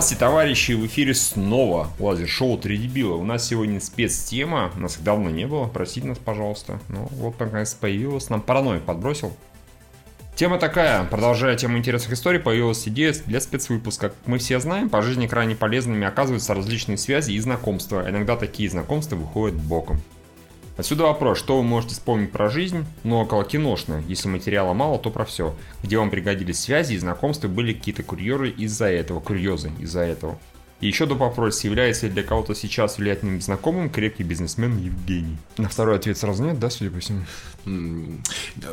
[0.00, 0.72] Здравствуйте, товарищи!
[0.72, 3.16] В эфире снова лазер-шоу «Три дебила».
[3.16, 4.72] У нас сегодня спецтема.
[4.76, 5.66] Нас их давно не было.
[5.66, 6.80] Простите нас, пожалуйста.
[6.88, 8.30] Ну, вот наконец появилась.
[8.30, 9.36] Нам паранойя подбросил.
[10.36, 11.04] Тема такая.
[11.04, 14.08] Продолжая тему интересных историй, появилась идея для спецвыпуска.
[14.08, 18.08] Как мы все знаем, по жизни крайне полезными оказываются различные связи и знакомства.
[18.08, 20.00] Иногда такие знакомства выходят боком.
[20.80, 25.10] Отсюда вопрос, что вы можете вспомнить про жизнь, но около киношно, если материала мало, то
[25.10, 25.54] про все.
[25.82, 30.38] Где вам пригодились связи и знакомства, были какие-то курьеры из-за этого, курьезы из-за этого.
[30.80, 35.36] И еще до вопрос, является ли для кого-то сейчас влиятельным знакомым крепкий бизнесмен Евгений?
[35.58, 37.26] На второй ответ сразу нет, да, судя по всему?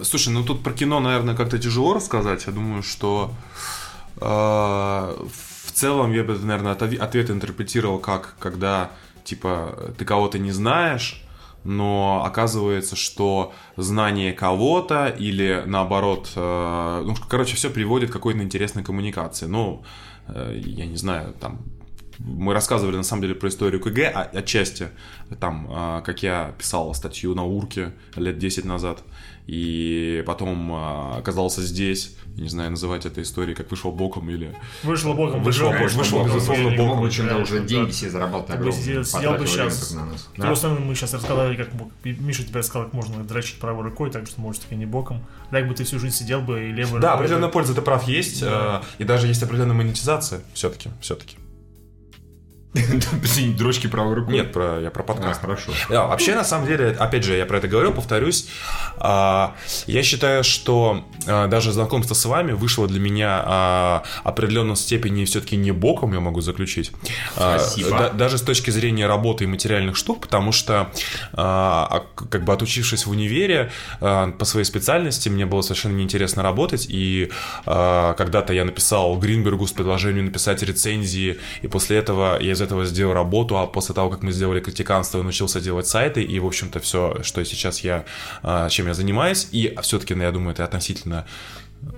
[0.04, 2.46] Слушай, ну тут про кино, наверное, как-то тяжело рассказать.
[2.48, 3.34] Я думаю, что
[4.16, 8.92] э, в целом я бы, наверное, ответ интерпретировал как, когда,
[9.26, 11.27] типа, ты кого-то не знаешь,
[11.68, 18.86] но оказывается, что знание кого-то или наоборот, э, ну, короче, все приводит к какой-то интересной
[18.86, 19.48] коммуникации.
[19.48, 19.84] Ну,
[20.30, 21.66] э, я не знаю, там,
[22.20, 24.92] мы рассказывали на самом деле про историю КГ а, отчасти,
[25.42, 29.04] там, э, как я писал статью на Урке лет 10 назад,
[29.48, 34.54] и потом э, оказался здесь, не знаю, называть это историей, как вышел боком или...
[34.84, 35.42] Вышло боком.
[35.42, 37.02] Вышло, да, вышел, вышел, безусловно, боком.
[37.02, 38.60] Бы, чем-то уже деньги все зарабатывали.
[38.60, 39.92] Ты бы сидел, сидел бы сейчас.
[39.92, 40.30] На нас.
[40.36, 40.48] Да.
[40.48, 41.70] Просто мы сейчас рассказали, как
[42.04, 45.26] Миша тебе рассказал, как можно дрочить правой рукой, так что может таки не боком.
[45.50, 48.42] Так бы ты всю жизнь сидел бы и левой Да, определенная польза, ты прав, есть.
[48.42, 48.84] Да.
[48.84, 51.38] Э, и даже есть определенная монетизация все-таки, все-таки.
[53.58, 54.34] Дрочки правой рукой?
[54.34, 55.40] Нет, про, я про подкаст.
[55.40, 55.72] А, хорошо.
[55.90, 58.48] Да, вообще, на самом деле, опять же, я про это говорил, повторюсь.
[58.98, 59.56] А,
[59.88, 65.56] я считаю, что а, даже знакомство с вами вышло для меня а, определенной степени все-таки
[65.56, 66.92] не боком, я могу заключить.
[67.34, 68.12] Спасибо.
[68.14, 70.92] Даже с точки зрения работы и материальных штук, потому что,
[71.34, 77.32] как бы отучившись в универе по своей специальности, мне было совершенно неинтересно работать, и
[77.66, 83.14] когда-то я написал Гринбергу с предложением написать рецензии, и после этого я из этого сделал
[83.14, 87.18] работу, а после того, как мы сделали критиканство, научился делать сайты, и, в общем-то, все,
[87.22, 88.04] что сейчас я,
[88.44, 91.26] а, чем я занимаюсь, и все-таки, ну, я думаю, это относительно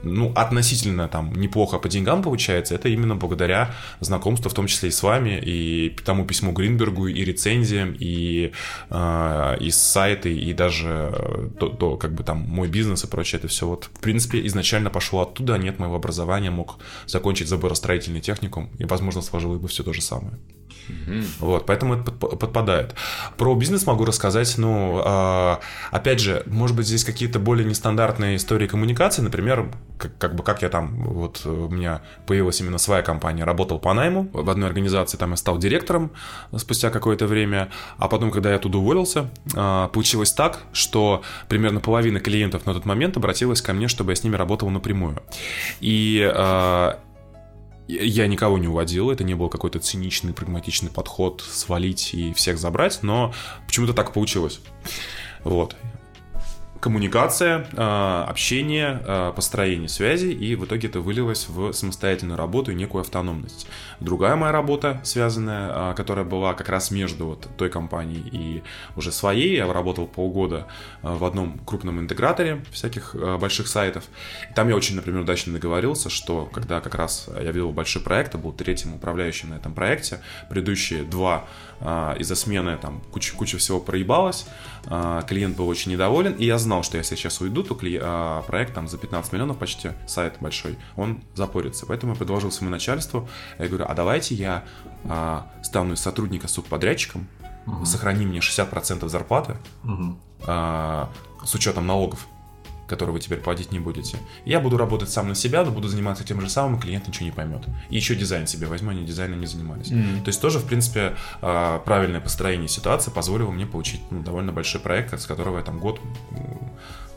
[0.04, 4.92] ну, относительно там неплохо по деньгам получается, это именно благодаря знакомству, в том числе и
[4.92, 8.52] с вами, и тому письму Гринбергу, и рецензиям, и,
[8.90, 13.40] э, и сайты, и даже э, то, то, как бы там мой бизнес и прочее,
[13.40, 18.70] это все вот, в принципе, изначально пошло оттуда, нет моего образования, мог закончить заборостроительный техникум,
[18.80, 20.38] и, возможно, сложилось бы все то же самое.
[21.40, 22.96] Вот, поэтому это подпадает.
[23.38, 25.56] Про бизнес могу рассказать, ну, э,
[25.92, 30.62] опять же, может быть, здесь какие-то более нестандартные истории коммуникации, например, как, как бы как
[30.62, 35.18] я там, вот у меня появилась именно своя компания, работал по найму в одной организации,
[35.18, 36.12] там я стал директором
[36.58, 42.20] спустя какое-то время, а потом, когда я оттуда уволился, э, получилось так, что примерно половина
[42.20, 45.22] клиентов на тот момент обратилась ко мне, чтобы я с ними работал напрямую.
[45.80, 46.94] И э,
[47.90, 53.00] я никого не уводил, это не был какой-то циничный, прагматичный подход свалить и всех забрать,
[53.02, 53.34] но
[53.66, 54.60] почему-то так получилось.
[55.44, 55.76] Вот
[56.80, 62.76] коммуникация, а, общение, а, построение связи, и в итоге это вылилось в самостоятельную работу и
[62.76, 63.68] некую автономность.
[64.00, 68.64] Другая моя работа, связанная, а, которая была как раз между вот той компанией и
[68.96, 70.68] уже своей, я работал полгода
[71.02, 74.06] в одном крупном интеграторе всяких больших сайтов.
[74.56, 78.40] Там я очень, например, удачно договорился, что когда как раз я вел большой проект, я
[78.40, 81.46] был третьим управляющим на этом проекте, предыдущие два
[81.82, 84.46] из-за смены там куча, куча всего проебалась,
[85.28, 88.00] клиент был очень недоволен, и я знал, что если сейчас уйду, то кли...
[88.02, 91.86] а, проект там за 15 миллионов почти, сайт большой, он запорится.
[91.86, 94.66] Поэтому я предложил своему начальству, я говорю, а давайте я
[95.06, 97.28] а, стану из сотрудника субподрядчиком,
[97.66, 97.86] угу.
[97.86, 100.18] сохрани мне 60% зарплаты угу.
[100.46, 101.10] а,
[101.44, 102.28] с учетом налогов
[102.90, 104.18] который вы теперь платить не будете.
[104.46, 107.26] Я буду работать сам на себя, но буду заниматься тем же самым, и клиент ничего
[107.26, 107.64] не поймет.
[107.90, 109.88] И еще дизайн себе возьму, они дизайном не занимались.
[109.88, 110.24] Mm-hmm.
[110.24, 114.82] То есть тоже, в принципе, а, правильное построение ситуации позволило мне получить ну, довольно большой
[114.82, 116.02] проект, с которого я там год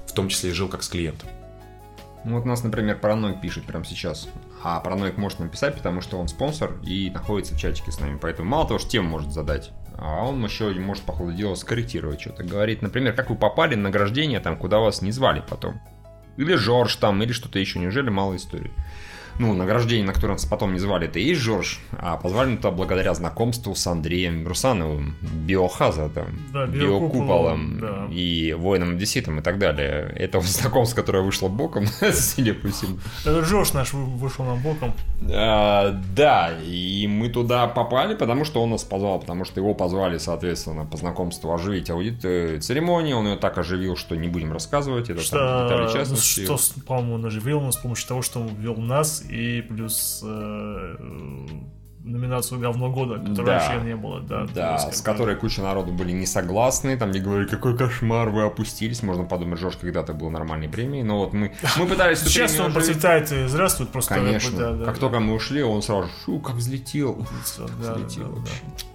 [0.06, 1.28] в том числе и жил как с клиентом.
[2.24, 4.28] Ну вот нас, например, Параноик пишет прямо сейчас.
[4.62, 8.18] А Параноик может написать, потому что он спонсор и находится в чатике с нами.
[8.20, 12.20] Поэтому мало того, что тему может задать, а он еще может, по ходу дела, скорректировать
[12.20, 12.44] что-то.
[12.44, 15.80] Говорит, например, как вы попали на награждение, там, куда вас не звали потом.
[16.36, 17.78] Или Жорж там, или что-то еще.
[17.78, 18.72] Неужели мало истории?
[19.38, 22.70] Ну, награждение, на которое нас потом не звали, это и есть Жорж, а позвали туда
[22.70, 28.08] благодаря знакомству с Андреем Русановым, Биохазардом, да, Биокуполом да.
[28.10, 30.12] и Воином Одесситом и так далее.
[30.16, 32.98] Это знакомство, которое вышло боком, судя по всему.
[33.22, 34.92] Это Жорж наш вышел нам боком.
[35.30, 40.18] А, да, и мы туда попали, потому что он нас позвал, потому что его позвали,
[40.18, 45.20] соответственно, по знакомству оживить аудит церемонии, он ее так оживил, что не будем рассказывать, это
[45.20, 46.44] что, там детали частности.
[46.44, 50.96] Что, по-моему, он оживил нас с помощью того, что он ввел нас и плюс э,
[52.04, 53.52] номинацию говно года, которой да.
[53.52, 54.46] вообще не было, да.
[54.54, 59.02] Да, с которой куча народу были не согласны, там, где говорили, какой кошмар, вы опустились,
[59.02, 62.20] можно подумать, Жош когда-то был нормальной премией, но вот мы, мы пытались...
[62.24, 64.16] Сейчас он процветает и здравствует просто.
[64.16, 65.00] Конечно, да, да, как да.
[65.00, 67.26] только мы ушли, он сразу, шу, как взлетел,
[67.56, 68.62] да, взлетел да, вообще.
[68.78, 68.91] Да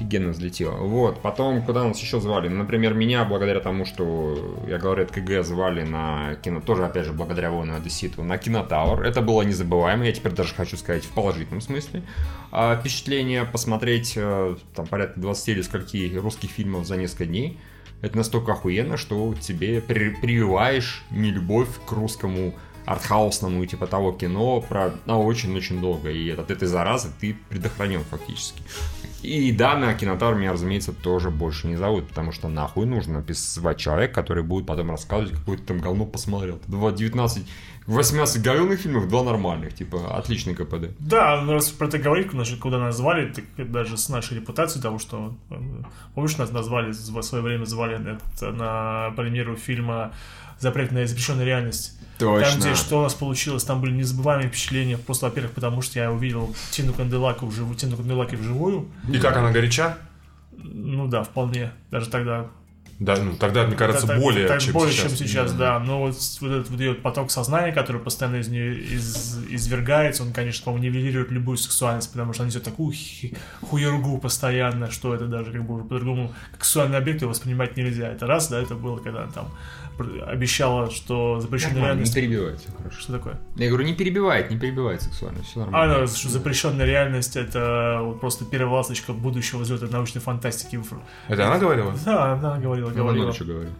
[0.00, 0.76] офигенно взлетело.
[0.76, 2.48] Вот, потом, куда нас еще звали?
[2.48, 7.12] Например, меня, благодаря тому, что я говорю, от КГ звали на кино, тоже, опять же,
[7.12, 9.02] благодаря Вону Одесситу, на Кинотавр.
[9.02, 12.02] Это было незабываемо, я теперь даже хочу сказать в положительном смысле.
[12.50, 17.58] А, впечатление посмотреть э, там порядка 20 или скольки русских фильмов за несколько дней.
[18.02, 22.54] Это настолько охуенно, что тебе прививаешь нелюбовь к русскому
[22.86, 26.10] артхаусному типа того кино про на очень-очень долго.
[26.10, 28.62] И от этой заразы ты предохранен фактически.
[29.22, 33.78] И да, на кинотавр меня, разумеется, тоже больше не зовут, потому что нахуй нужно звать
[33.78, 36.58] человека, который будет потом рассказывать, какое то там говно посмотрел.
[36.66, 37.46] 19
[37.86, 40.94] 18 говенных фильмов, два нормальных, типа, отличный КПД.
[41.00, 42.28] Да, ну раз про это говорить,
[42.60, 45.54] куда нас звали, так даже с нашей репутацией того, что, э,
[46.14, 50.12] помнишь, нас назвали, в свое время звали это, на премьеру фильма
[50.58, 52.50] «Запретная запрещенная реальность», Точно.
[52.50, 54.98] Там, где что у нас получилось, там были незабываемые впечатления.
[54.98, 58.88] Просто, во-первых, потому что я увидел Тину Канделаку вживую, Тину Канделаки вживую.
[59.12, 59.98] И как она горяча?
[60.52, 61.72] Ну да, вполне.
[61.90, 62.50] Даже тогда
[63.00, 65.16] да, ну тогда, мне кажется, так, более, так, чем более, сейчас.
[65.16, 65.78] чем сейчас, да.
[65.78, 70.34] Но вот, вот этот вот ее поток сознания, который постоянно из нее из, извергается, он,
[70.34, 72.94] конечно, по-моему, нивелирует любую сексуальность, потому что она несет такую
[73.62, 78.06] хуергу постоянно, что это даже как бы по-другому как сексуальный объект его воспринимать нельзя.
[78.06, 79.48] Это раз, да, это было, когда там
[80.00, 82.14] обещала, что запрещенная реальность...
[82.14, 83.00] Не перебивает, все хорошо.
[83.00, 83.40] Что такое?
[83.56, 85.94] Я говорю, не перебивает, не перебивает сексуально, все нормально.
[85.94, 90.80] А, да, что запрещенная реальность это вот просто первая ласточка будущего взлета научной фантастики.
[91.28, 91.94] Это она говорила?
[92.04, 93.12] Да, она говорила, говорила.
[93.12, 93.74] Ну, много чего говорила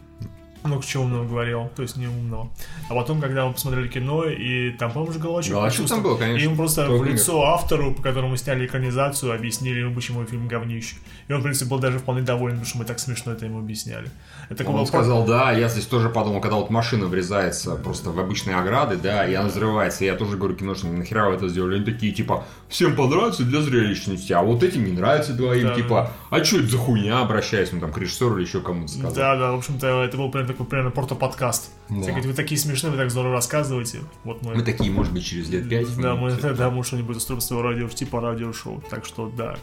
[0.65, 2.51] много чего умного говорил, то есть не умного.
[2.89, 6.43] А потом, когда мы посмотрели кино, и там, по-моему, же Головачев Головачев там был, конечно.
[6.43, 7.49] И им просто в лицо умер?
[7.49, 10.97] автору, по которому сняли экранизацию, объяснили ему, почему фильм говнище.
[11.29, 13.59] И он, в принципе, был даже вполне доволен, потому что мы так смешно это ему
[13.59, 14.11] объясняли.
[14.49, 18.57] Это он сказал, да, я здесь тоже подумал, когда вот машина врезается просто в обычные
[18.57, 21.77] ограды, да, и она взрывается, я тоже говорю киношникам, нахера вы это сделали?
[21.77, 26.13] Они такие, типа, всем понравится для зрелищности, а вот этим не нравится двоим, да, типа,
[26.31, 29.15] а что это за хуйня, обращаясь, ну, там, к режиссеру или еще кому-то сказал.
[29.15, 31.71] Да, да, в общем-то, это был прям такой, примерно порто-подкаст.
[31.89, 32.03] Да.
[32.03, 34.01] Все вы такие смешные, вы так здорово рассказываете.
[34.25, 34.55] Вот мы...
[34.55, 35.97] мы такие, может быть, через лет пять.
[35.97, 38.83] Да, мы, да, мы что-нибудь устроим своего радио, типа радиошоу.
[38.91, 39.57] Так что, да,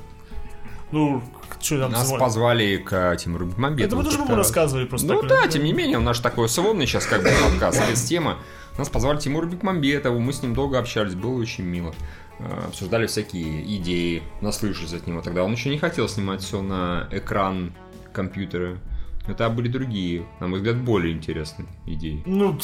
[0.92, 1.22] ну,
[1.62, 2.20] что там Нас звали?
[2.20, 3.88] позвали к Тимуру Бекмамбетову.
[3.88, 5.08] Это мы тоже ему рассказывали просто.
[5.08, 8.04] Ну так, да, тем не менее, у нас такой условный сейчас как бы подкаст, без
[8.04, 8.38] темы.
[8.78, 11.94] Нас позвали Тимуру Бекмамбетову, мы с ним долго общались, было очень мило.
[12.40, 15.44] Э, обсуждали всякие идеи, наслышались от него тогда.
[15.44, 17.74] Он еще не хотел снимать все на экран
[18.14, 18.78] компьютера.
[19.28, 22.24] Это были другие, на мой взгляд, более интересные идеи.
[22.26, 22.58] Ну,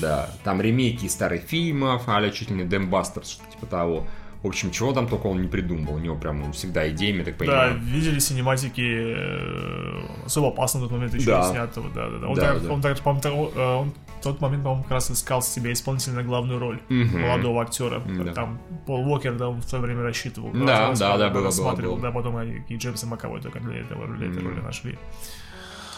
[0.00, 0.30] да.
[0.44, 4.06] Там ремейки старых фильмов, а чуть ли не Дэмбастерс, что типа того.
[4.42, 5.94] В общем, чего там только он не придумал.
[5.94, 7.74] У него прям он всегда идеями, так понимаю.
[7.74, 11.44] Да, видели синематики э, особо опасно в тот момент еще да.
[11.44, 11.88] снятого.
[11.94, 12.26] Да, да, да.
[12.26, 12.72] Он, да, так, да.
[12.72, 16.22] он, так, по-моему, э, он в тот момент, по-моему, как раз искал себе исполнителя на
[16.24, 17.18] главную роль угу.
[17.18, 18.02] молодого актера.
[18.04, 18.32] Да.
[18.32, 20.50] Там Пол Уокер, да, в свое время рассчитывал.
[20.52, 22.00] Да, да, да, было, было, было.
[22.00, 24.98] Да, потом они и Джеймса Маковой только для этого, для этой роли нашли.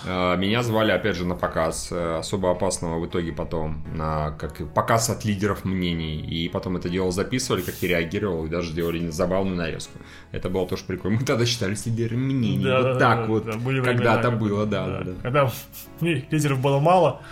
[0.07, 4.57] Э, меня звали, опять же, на показ э, особо опасного в итоге потом, на как
[4.73, 6.21] показ от лидеров мнений.
[6.21, 9.99] И потом это дело записывали, как я реагировал, и даже делали забавную нарезку.
[10.33, 11.19] Это было тоже прикольно.
[11.19, 12.65] Мы тогда считались лидерами мнений.
[12.65, 13.45] Да, вот да, так да, вот.
[13.45, 14.99] Да, Когда-то было, да, да.
[14.99, 15.13] да, да.
[15.23, 15.53] Когда
[16.01, 17.23] лидеров было мало,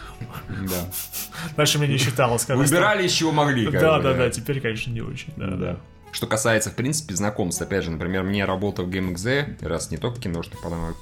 [0.49, 0.91] да.
[1.57, 2.49] наше мнение считалось.
[2.49, 3.71] Выбирали, из чего могли.
[3.71, 5.33] Да, да, да, теперь, конечно, не очень.
[5.37, 5.77] Да, да.
[6.13, 10.21] Что касается, в принципе, знакомств, опять же, например, мне работа в GameXZ, раз не только
[10.21, 10.59] кино, что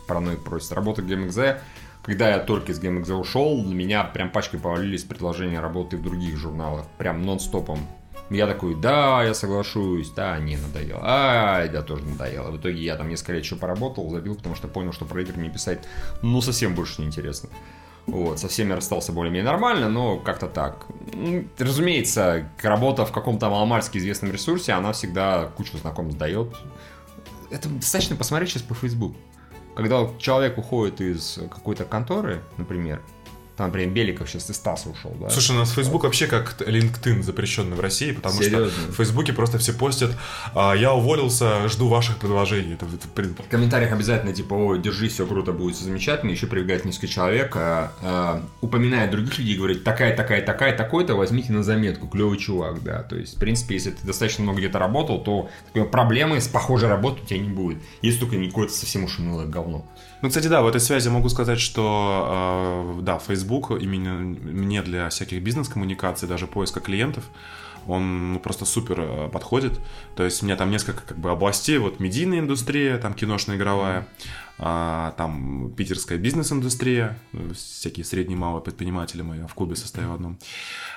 [0.07, 1.59] параноик просит, работа в GameXZ,
[2.05, 6.37] когда я только из GameXZ ушел, на меня прям пачкой повалились предложения работы в других
[6.37, 7.81] журналах, прям нон-стопом.
[8.31, 12.53] Я такой, да, я соглашусь, да, не, надоело, а, да, тоже надоело.
[12.53, 15.37] В итоге я там несколько лет еще поработал, забил, потому что понял, что про игры
[15.37, 15.81] мне писать,
[16.23, 17.49] ну, совсем больше не интересно.
[18.07, 20.87] Вот, со всеми расстался более-менее нормально, но как-то так.
[21.59, 26.55] Разумеется, работа в каком-то маломальски известном ресурсе, она всегда кучу знакомств дает.
[27.51, 29.15] Это достаточно посмотреть сейчас по Facebook.
[29.77, 33.01] Когда человек уходит из какой-то конторы, например,
[33.61, 35.29] там, например, Беликов сейчас из Стаса ушел, да?
[35.29, 38.71] Слушай, у нас Facebook вообще как LinkedIn запрещенный в России, потому Серьезно?
[38.71, 40.13] что в Фейсбуке просто все постят
[40.55, 42.79] а, «Я уволился, жду ваших предложений».
[42.81, 43.43] Это, это...
[43.43, 46.31] В комментариях обязательно типа «О, держись, все круто, будет замечательно».
[46.31, 51.53] Еще прибегает несколько человек, а, а, упоминает других людей, говорит «Такая, такая, такая, такой-то, возьмите
[51.53, 53.03] на заметку, клевый чувак», да.
[53.03, 56.89] То есть, в принципе, если ты достаточно много где-то работал, то такой, проблемы с похожей
[56.89, 57.77] работой у тебя не будет.
[58.01, 59.85] Если только не какое-то совсем уж унылое говно.
[60.23, 65.09] Ну, кстати, да, в этой связи могу сказать, что, э, да, Facebook именно мне для
[65.09, 67.25] всяких бизнес-коммуникаций, даже поиска клиентов,
[67.87, 69.81] он ну, просто супер э, подходит.
[70.17, 74.07] То есть у меня там несколько как бы областей, вот медийная индустрия, там киношная игровая,
[74.59, 77.19] а, там питерская бизнес-индустрия,
[77.55, 80.39] всякие средние малые предприниматели мы в клубе состою в одном.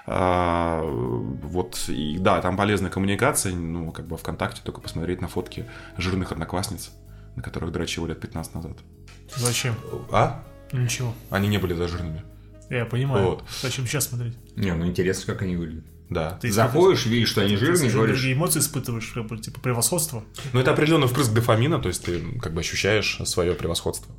[0.06, 5.66] А, вот, и да, там полезная коммуникация, ну, как бы ВКонтакте только посмотреть на фотки
[5.98, 6.92] жирных одноклассниц,
[7.38, 8.78] на которых дрочил лет 15 назад.
[9.38, 9.76] Зачем?
[10.12, 10.44] А?
[10.72, 11.14] Ничего.
[11.30, 12.24] Они не были зажирными.
[12.70, 13.26] Я понимаю.
[13.26, 13.44] Вот.
[13.62, 14.34] Зачем сейчас смотреть?
[14.56, 15.86] Не, ну интересно, как они выглядят.
[16.10, 16.38] Да.
[16.42, 19.60] Ты Заходишь, видишь, что они Ты жирные, совершенно говоришь, другие эмоции испытываешь, как бы, типа
[19.60, 20.24] превосходство.
[20.54, 24.14] Ну, это определенный впрыск дофамина, то есть ты как бы ощущаешь свое превосходство.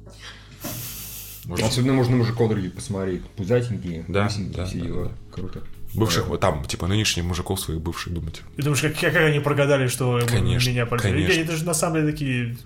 [1.46, 3.22] Может, Особенно можно мужиков других посмотреть.
[3.36, 5.04] Пузатенькие, Да, да, все да, дела.
[5.08, 5.12] да.
[5.30, 5.62] Круто.
[5.92, 8.40] бывших, вот там, типа, нынешних мужиков своих бывших думать.
[8.56, 11.26] И думаешь, как, как они прогадали, что Конечно, меня полюбили.
[11.26, 11.40] конечно.
[11.42, 12.56] Это же на самом деле такие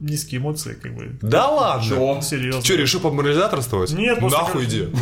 [0.00, 1.16] низкие эмоции, как бы.
[1.22, 1.88] Да ладно?
[1.88, 2.20] Чё?
[2.22, 2.62] Серьезно.
[2.62, 3.92] Че, решил поморализаторствовать?
[3.92, 4.88] Нет, просто Нахуй как- иди.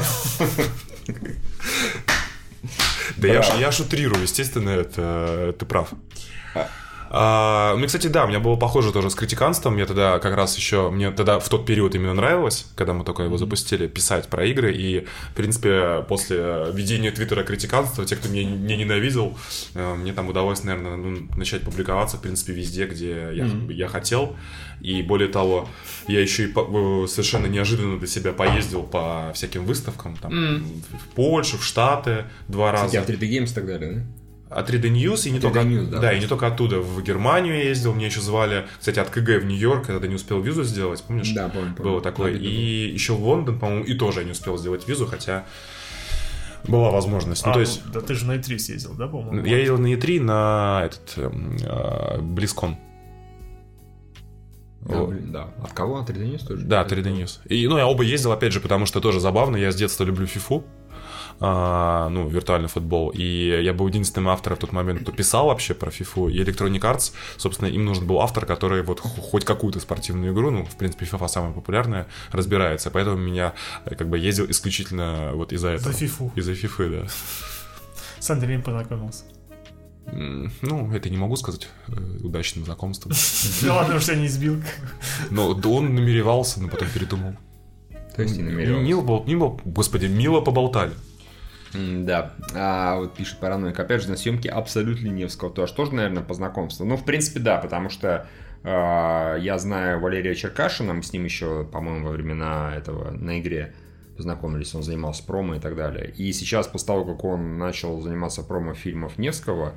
[3.16, 5.88] Да я, я шутрирую, естественно, это ты прав.
[7.10, 9.76] А, ну, кстати, да, у меня было похоже тоже с критиканством.
[9.78, 13.22] Я тогда как раз еще, мне тогда в тот период именно нравилось, когда мы только
[13.22, 14.72] его запустили, писать про игры.
[14.74, 19.36] И, в принципе, после ведения твиттера критиканства, те, кто меня не ненавидел,
[19.74, 24.36] э, мне там удалось, наверное, ну, начать публиковаться, в принципе, везде, где я, я хотел.
[24.80, 25.68] И более того,
[26.08, 30.30] я еще и по- э, совершенно неожиданно для себя поездил по всяким выставкам, там,
[31.00, 32.84] в Польшу, в Штаты два раза.
[32.86, 34.00] Кстати, а 3D Games и так далее, да?
[34.50, 35.98] От 3D News, и не 3D только, News, да.
[36.00, 36.80] да, и не только оттуда.
[36.80, 40.40] В Германию я ездил, меня еще звали, кстати, от КГ в Нью-Йорк, когда не успел
[40.40, 41.32] визу сделать, помнишь?
[41.32, 41.92] Да, помню, помню.
[41.92, 42.30] Было такое.
[42.30, 45.44] Обидно И еще в Лондон, по-моему, и тоже я не успел сделать визу, хотя
[46.66, 47.44] была возможность.
[47.44, 49.44] Ну, А, то есть, да ты же на E3 съездил, да, по-моему?
[49.46, 52.76] я ездил на E3 на этот эм, э, Близкон.
[54.80, 55.48] Да, блин, да.
[55.62, 55.98] От кого?
[55.98, 56.64] От 3D News тоже?
[56.64, 57.40] Да, 3D News.
[57.46, 59.56] И, ну, я оба ездил, опять же, потому что тоже забавно.
[59.56, 60.64] Я с детства люблю фифу.
[61.40, 63.10] А, ну, виртуальный футбол.
[63.10, 66.32] И я был единственным автором в тот момент, кто писал вообще про FIFA.
[66.32, 70.50] И Electronic Arts, собственно, им нужен был автор, который вот хо- хоть какую-то спортивную игру,
[70.50, 72.90] ну, в принципе, FIFA самая популярная, разбирается.
[72.90, 73.54] Поэтому меня
[73.84, 75.92] э, как бы ездил исключительно вот из-за этого.
[75.92, 76.32] За фифу.
[76.34, 77.08] Из-за FIFA, да.
[78.18, 79.24] С Андреем познакомился.
[80.10, 81.92] Ну, это не могу сказать э,
[82.22, 83.12] удачным знакомством.
[83.62, 84.62] Ну ладно, что я не избил.
[85.30, 87.34] Но да он намеревался, но потом передумал.
[88.16, 88.84] То есть не намеревался.
[88.84, 90.92] Мило, мило, господи, мило поболтали.
[91.74, 92.34] Да.
[92.54, 93.78] А вот пишет Параноик.
[93.78, 95.50] Опять же, на съемке абсолютно Невского.
[95.50, 96.86] Тоже, тоже, наверное, по знакомству.
[96.86, 98.26] Ну, в принципе, да, потому что
[98.64, 103.74] а, я знаю Валерия Черкашина, мы с ним еще, по-моему, во времена этого на игре
[104.16, 106.12] познакомились, он занимался промо и так далее.
[106.16, 109.74] И сейчас, после того, как он начал заниматься промо фильмов Невского,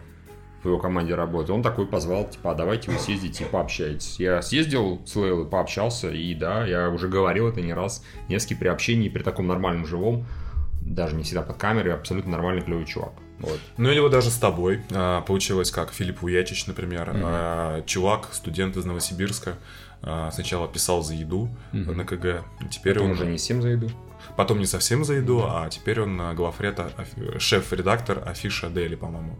[0.63, 4.19] в его команде работает, он такой позвал, типа, а давайте вы съездите и пообщаетесь.
[4.19, 8.67] Я съездил с Лейлой, пообщался, и да, я уже говорил это не раз, Невский при
[8.67, 10.25] общении, при таком нормальном живом,
[10.81, 13.13] даже не всегда под камерой, абсолютно нормальный клевый чувак.
[13.39, 13.59] Вот.
[13.77, 18.77] Ну или вот даже с тобой а, получилось как Филипп Уячич, например, а, чувак, студент
[18.77, 19.55] из Новосибирска,
[20.03, 23.89] а, сначала писал за еду на КГ, теперь Он он уже не всем за еду.
[24.37, 28.95] потом не совсем за еду, а теперь он а, главред, а, афи- шеф-редактор Афиша Дели,
[28.95, 29.37] по-моему.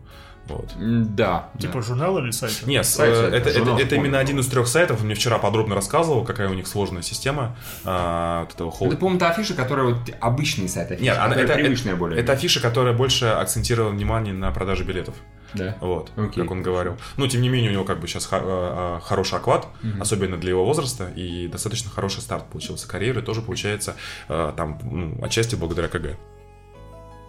[0.48, 0.72] Вот.
[0.78, 1.50] Да.
[1.60, 2.64] Типа журнал или сайт?
[2.66, 4.04] Нет, Сайт, э, сайт, это, это, журнал, это помню.
[4.06, 5.00] именно один из трех сайтов.
[5.00, 7.56] Он мне вчера подробно рассказывал, какая у них сложная система
[7.86, 8.98] а, вот этого Это, холда.
[8.98, 12.20] по-моему, та афиша, которая вот обычный сайт афиши, Нет, она- это, привычная это, более.
[12.20, 15.16] это афиша, которая больше акцентировала внимание на продаже билетов.
[15.54, 15.76] Да.
[15.82, 16.44] Вот, Окей.
[16.44, 16.98] как он говорил.
[17.18, 19.68] Ну, тем не менее, у него как бы сейчас хороший оклад,
[20.00, 23.96] особенно для его возраста, и достаточно хороший старт получился карьеры, тоже получается
[24.30, 26.18] э, там, ну, отчасти благодаря КГ.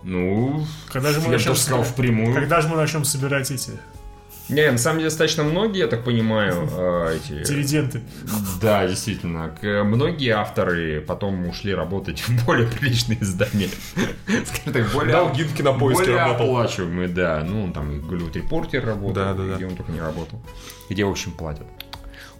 [0.04, 2.35] Ну, Когда же мы я начнем сказал собирать- впрямую.
[2.35, 3.71] Когда же мы начнем собирать эти
[4.49, 7.44] Не, на самом деле достаточно многие, я так понимаю, э, эти...
[7.49, 8.02] дивиденды?
[8.61, 9.49] Да, действительно.
[9.61, 13.68] К- Многие авторы потом ушли работать в более приличные издания.
[14.44, 15.12] Скажем так, более...
[15.12, 16.47] Долги в Кинопоиске более работал.
[16.56, 17.44] оплачиваемые, да.
[17.47, 19.54] Ну, он там и Голливуд Репортер работал, Да, да, да.
[19.56, 20.42] где он только не работал.
[20.90, 21.66] Где, в общем, платят.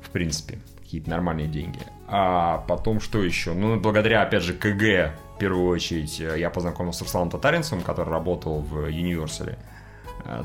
[0.03, 1.79] В принципе, какие-то нормальные деньги.
[2.15, 3.55] А потом что еще?
[3.55, 8.11] Ну, благодаря, опять же, КГ, в первую очередь, э, я познакомился с Русланом Татаринцем, который
[8.11, 9.57] работал в Universal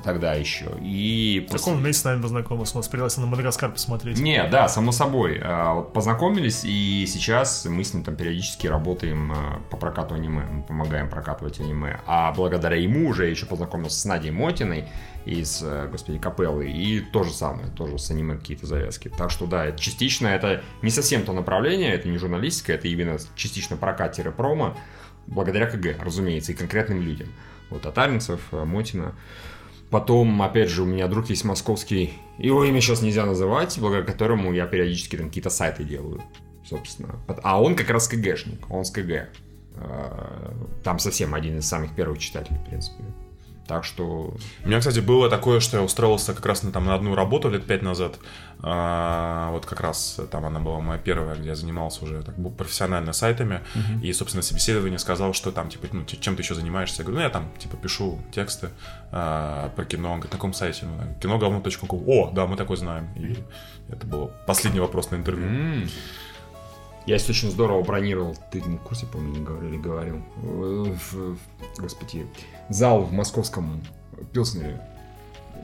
[0.03, 0.67] тогда еще.
[0.81, 4.19] И Так после- вместе с нами познакомился, он нас пригласил на Мадагаскар посмотреть.
[4.19, 5.39] не, да, само собой.
[5.43, 10.43] А, Познакомились, и сейчас мы с ним там периодически работаем а, по прокату аниме.
[10.45, 11.99] Мы помогаем прокатывать аниме.
[12.05, 14.85] А благодаря ему уже я еще познакомился с Надей Мотиной
[15.25, 16.69] из, э, господи, Капеллы.
[16.71, 19.11] И то же самое, тоже с аниме какие-то завязки.
[19.17, 23.75] Так что да, частично это не совсем то направление, это не журналистика, это именно частично
[23.75, 24.77] прокат-промо.
[25.27, 27.27] Благодаря КГ, разумеется, и конкретным людям.
[27.69, 29.13] Вот Татаринцев, э, Мотина.
[29.89, 34.53] Потом, опять же, у меня друг есть московский, его имя сейчас нельзя называть, благодаря которому
[34.53, 36.21] я периодически там какие-то сайты делаю,
[36.65, 37.15] собственно.
[37.43, 39.29] А он как раз КГшник, он с КГ.
[39.75, 40.51] Э,
[40.83, 43.03] Там совсем один из самых первых читателей, в принципе.
[43.67, 44.33] Так что...
[44.63, 47.49] У меня, кстати, было такое, что я устроился как раз на, там, на одну работу
[47.49, 48.17] лет пять назад.
[48.61, 53.11] А, вот как раз там она была моя первая, где я занимался уже так, профессионально
[53.11, 53.61] сайтами.
[53.75, 54.01] Uh-huh.
[54.01, 57.01] И, собственно, собеседование сказал, что там, типа, ну, чем ты еще занимаешься?
[57.01, 58.69] Я говорю, ну, я там, типа, пишу тексты
[59.11, 60.11] а, про кино.
[60.11, 60.85] Он говорит, на каком сайте?
[60.85, 62.03] Ну, киноговно.ком.
[62.07, 63.09] О, да, мы такой знаем.
[63.17, 63.37] И
[63.89, 65.45] это был последний вопрос на интервью.
[65.45, 65.89] Mm.
[67.07, 71.37] Я если очень здорово бронировал, ты на курсе, помню, не говорил говорил, в,
[71.77, 72.27] господи,
[72.69, 73.83] зал в московском
[74.33, 74.81] Пилснере,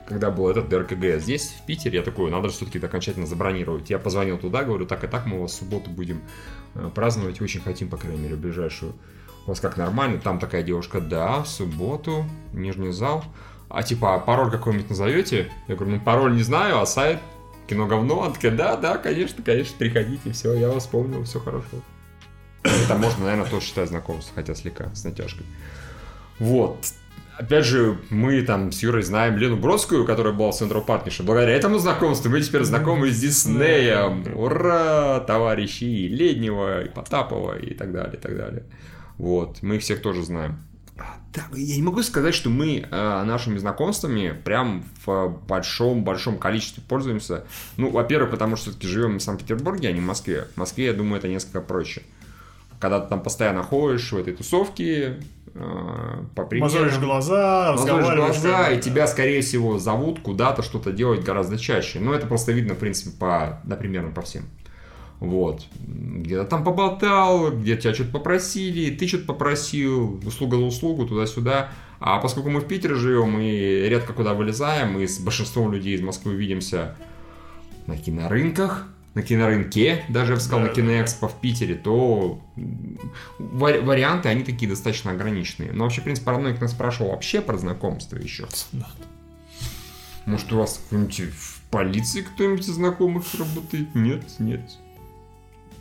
[0.06, 1.20] когда был этот ДРКГ.
[1.20, 3.90] Здесь, в Питере, я такой, надо же все-таки окончательно забронировать.
[3.90, 6.22] Я позвонил туда, говорю, так и так, мы у вас в субботу будем
[6.74, 8.94] э, праздновать, очень хотим, по крайней мере, ближайшую.
[9.46, 10.18] У вас как нормально?
[10.20, 13.24] Там такая девушка, да, в субботу, нижний зал.
[13.68, 15.50] А типа, а пароль какой-нибудь назовете?
[15.68, 17.18] Я говорю, ну пароль не знаю, а сайт
[17.66, 18.22] кино говно?
[18.22, 21.82] Она такая, да, да, конечно, конечно, приходите, все, я вас помнил, все хорошо.
[22.62, 25.44] Это можно, наверное, тоже считать знакомство, хотя слегка, с натяжкой.
[26.38, 26.78] Вот.
[27.36, 31.24] Опять же, мы там с Юрой знаем Лену Бродскую, которая была в Central Partnership.
[31.24, 34.24] Благодаря этому знакомству мы теперь знакомы с Диснеем.
[34.36, 38.62] Ура, товарищи и Леднева, и Потапова, и так далее, и так далее.
[39.18, 40.58] Вот, мы их всех тоже знаем.
[41.34, 47.44] Да, я не могу сказать, что мы э, нашими знакомствами прям в большом-большом количестве пользуемся.
[47.76, 50.46] Ну, во-первых, потому что все-таки живем в Санкт-Петербурге, а не в Москве.
[50.54, 52.02] В Москве, я думаю, это несколько проще.
[52.78, 55.20] Когда ты там постоянно ходишь в этой тусовке,
[55.54, 58.40] по примерам, Мозолишь глаза, разговариваешь.
[58.40, 62.00] глаза, и тебя, скорее всего, зовут куда-то что-то делать гораздо чаще.
[62.00, 64.44] Но это просто видно, в принципе, по, да, примерно по всем.
[65.20, 65.62] Вот.
[65.78, 71.70] Где-то там поболтал, где тебя что-то попросили, ты что-то попросил, услуга за услугу, туда-сюда.
[72.00, 76.02] А поскольку мы в Питере живем и редко куда вылезаем, мы с большинством людей из
[76.02, 76.96] Москвы видимся
[77.86, 82.40] на кинорынках, на кинорынке, даже я бы сказал, да, на киноэкспо в Питере, то
[83.38, 85.72] вари- варианты, они такие достаточно ограниченные.
[85.72, 88.46] Но вообще, в принципе, родной нас спрашивал вообще про знакомство еще.
[90.26, 93.94] Может, у вас в полиции кто-нибудь из знакомых работает?
[93.94, 94.62] Нет, нет.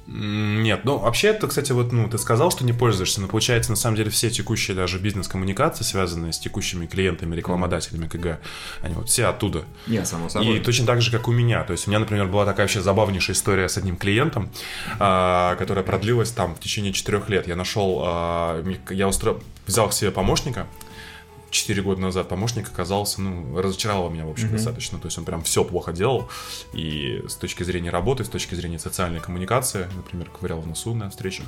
[0.05, 3.77] Нет, ну вообще это, кстати, вот, ну, ты сказал, что не пользуешься, но получается, на
[3.77, 8.39] самом деле, все текущие даже бизнес-коммуникации, связанные с текущими клиентами, рекламодателями КГ,
[8.81, 9.63] они вот все оттуда.
[9.87, 10.57] Нет, само собой.
[10.57, 11.63] И точно так же, как у меня.
[11.63, 14.49] То есть у меня, например, была такая вообще забавнейшая история с одним клиентом,
[14.99, 17.47] а, которая продлилась там в течение четырех лет.
[17.47, 20.67] Я нашел, а, я устроил, взял к себе помощника,
[21.53, 24.53] 4 года назад помощник оказался, ну, разочаровал меня, в общем, mm-hmm.
[24.53, 24.99] достаточно.
[24.99, 26.29] То есть он прям все плохо делал.
[26.73, 31.09] И с точки зрения работы, с точки зрения социальной коммуникации, например, ковырял в носу на
[31.09, 31.45] встречах.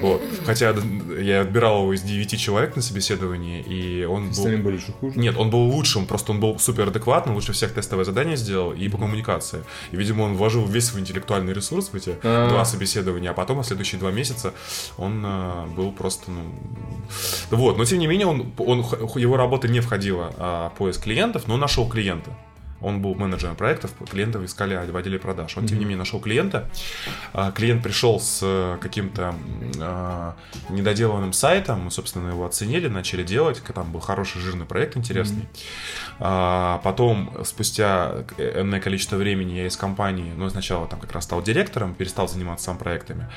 [0.00, 0.22] Вот.
[0.46, 0.74] Хотя
[1.20, 4.44] я отбирал его из 9 человек на собеседовании, и он был...
[4.44, 5.18] были еще хуже?
[5.18, 8.88] Нет, он был лучшим, просто он был супер адекватным, лучше всех тестовые задания сделал и
[8.88, 9.62] по коммуникации.
[9.92, 12.48] И, видимо, он вложил весь свой интеллектуальный ресурс в эти А-а-а.
[12.48, 14.54] два собеседования, а потом, на следующие два месяца,
[14.96, 16.42] он а, был просто, ну...
[17.50, 18.80] Вот, но тем не менее, он, он,
[19.16, 22.30] его его работа не входила а, поиск клиентов, но нашел клиента.
[22.84, 25.56] Он был менеджером проектов, клиентов искали в отделе продаж.
[25.56, 26.68] Он, тем не менее, нашел клиента.
[27.32, 29.34] А, клиент пришел с э, каким-то
[29.80, 30.36] а,
[30.68, 33.62] недоделанным сайтом, мы, собственно, его оценили, начали делать.
[33.74, 35.42] Там был хороший жирный проект, интересный.
[35.42, 36.16] Mm-hmm.
[36.20, 41.42] А, потом, спустя энное количество времени, я из компании, ну, сначала там как раз стал
[41.42, 43.28] директором, перестал заниматься сам проектами,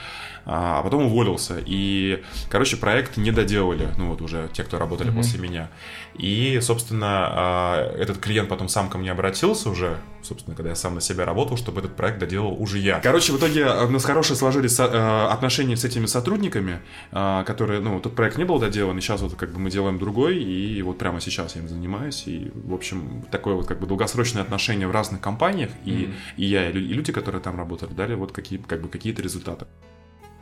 [0.46, 1.58] а потом уволился.
[1.66, 5.16] И, короче, проект не доделали, ну, вот уже те, кто работали mm-hmm.
[5.16, 5.70] после меня.
[6.18, 10.96] И, собственно, а, этот клиент потом сам ко мне обратился уже, собственно, когда я сам
[10.96, 13.00] на себя работал, чтобы этот проект доделал уже я.
[13.00, 16.80] Короче, в итоге у нас хорошие сложились э, отношения с этими сотрудниками,
[17.12, 20.00] а, которые, ну, тот проект не был доделан, и сейчас вот как бы мы делаем
[20.00, 23.86] другой, и вот прямо сейчас я им занимаюсь, и, в общем, такое вот как бы
[23.86, 26.14] долгосрочное отношение в разных компаниях, и, mm-hmm.
[26.38, 29.68] и я, и люди, которые там работали, дали вот какие, как бы какие-то результаты.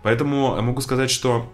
[0.04, 1.52] Поэтому я могу сказать, что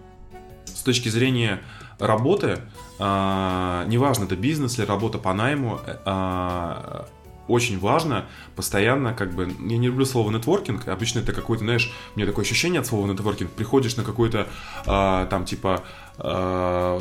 [0.66, 1.62] с точки зрения
[1.98, 2.58] работы,
[2.98, 7.02] э, неважно, это бизнес или работа по найму, э,
[7.48, 12.18] очень важно постоянно, как бы, я не люблю слово нетворкинг, обычно это какой-то, знаешь, у
[12.18, 14.46] меня такое ощущение от слова нетворкинг, приходишь на какой-то,
[14.86, 15.82] э, там, типа,
[16.18, 17.00] э,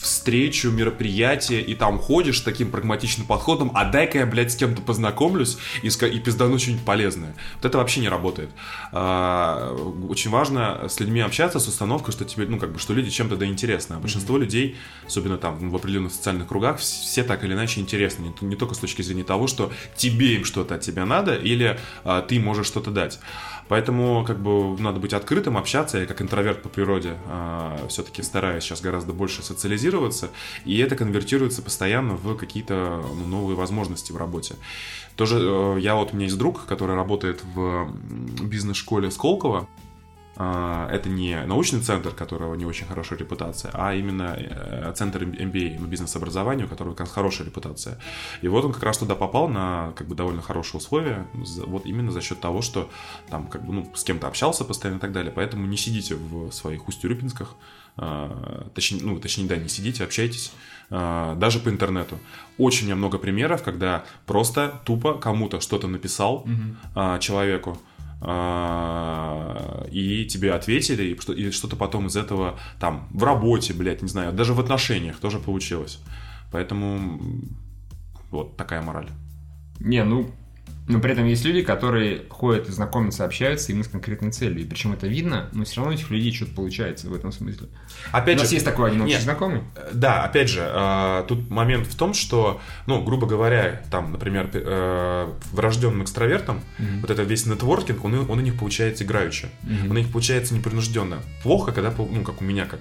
[0.00, 4.80] встречу, мероприятие, и там ходишь с таким прагматичным подходом, а дай-ка я, блядь, с кем-то
[4.80, 7.34] познакомлюсь и, и пиздану что-нибудь полезное.
[7.56, 8.50] Вот это вообще не работает.
[8.92, 9.74] А,
[10.08, 13.36] очень важно с людьми общаться с установкой, что тебе, ну, как бы, что люди чем-то
[13.36, 13.94] да интересны.
[13.94, 14.40] А большинство mm-hmm.
[14.40, 18.32] людей, особенно там в определенных социальных кругах, все так или иначе интересны.
[18.40, 21.78] Не, не только с точки зрения того, что тебе им что-то от тебя надо, или
[22.04, 23.20] а, ты можешь что-то дать.
[23.70, 25.98] Поэтому как бы надо быть открытым, общаться.
[25.98, 30.30] Я как интроверт по природе э, все-таки стараюсь сейчас гораздо больше социализироваться,
[30.64, 34.56] и это конвертируется постоянно в какие-то ну, новые возможности в работе.
[35.14, 37.94] Тоже э, я вот, у меня есть друг, который работает в
[38.42, 39.89] бизнес-школе Сколково, а,
[40.40, 45.86] это не научный центр, которого не очень хорошая репутация, а именно э, центр MBA, ну,
[45.86, 47.98] бизнес-образования, у которого как раз хорошая репутация.
[48.40, 52.10] И вот он как раз туда попал на как бы довольно хорошие условия, вот именно
[52.10, 52.90] за счет того, что
[53.28, 55.32] там как бы ну, с кем-то общался постоянно и так далее.
[55.34, 57.54] Поэтому не сидите в своих Усть-Урюпинсках,
[57.96, 60.52] а, точнее, ну, точнее, да, не сидите, общайтесь,
[60.90, 62.18] а, даже по интернету.
[62.56, 67.18] Очень много примеров, когда просто тупо кому-то что-то написал угу.
[67.20, 67.89] человеку, а,
[68.22, 74.52] и тебе ответили, и что-то потом из этого там в работе, блядь, не знаю, даже
[74.52, 76.00] в отношениях тоже получилось.
[76.52, 77.20] Поэтому
[78.30, 79.08] вот такая мораль.
[79.78, 80.30] Не, ну
[80.90, 84.62] но при этом есть люди, которые ходят и знакомятся, общаются именно с конкретной целью.
[84.62, 87.68] И причем это видно, но все равно у этих людей что-то получается в этом смысле.
[88.12, 89.62] Опять у же, нас есть такой один общий нет, знакомый.
[89.76, 94.50] Э, да, опять же, э, тут момент в том, что, ну, грубо говоря, там, например,
[94.52, 97.00] э, врожденным экстравертом, mm-hmm.
[97.00, 99.48] вот это весь нетворкинг, он, он у них получается играючи.
[99.62, 99.90] Mm-hmm.
[99.90, 101.18] Он у них получается непринужденно.
[101.42, 102.80] Плохо, когда, ну, как у меня, как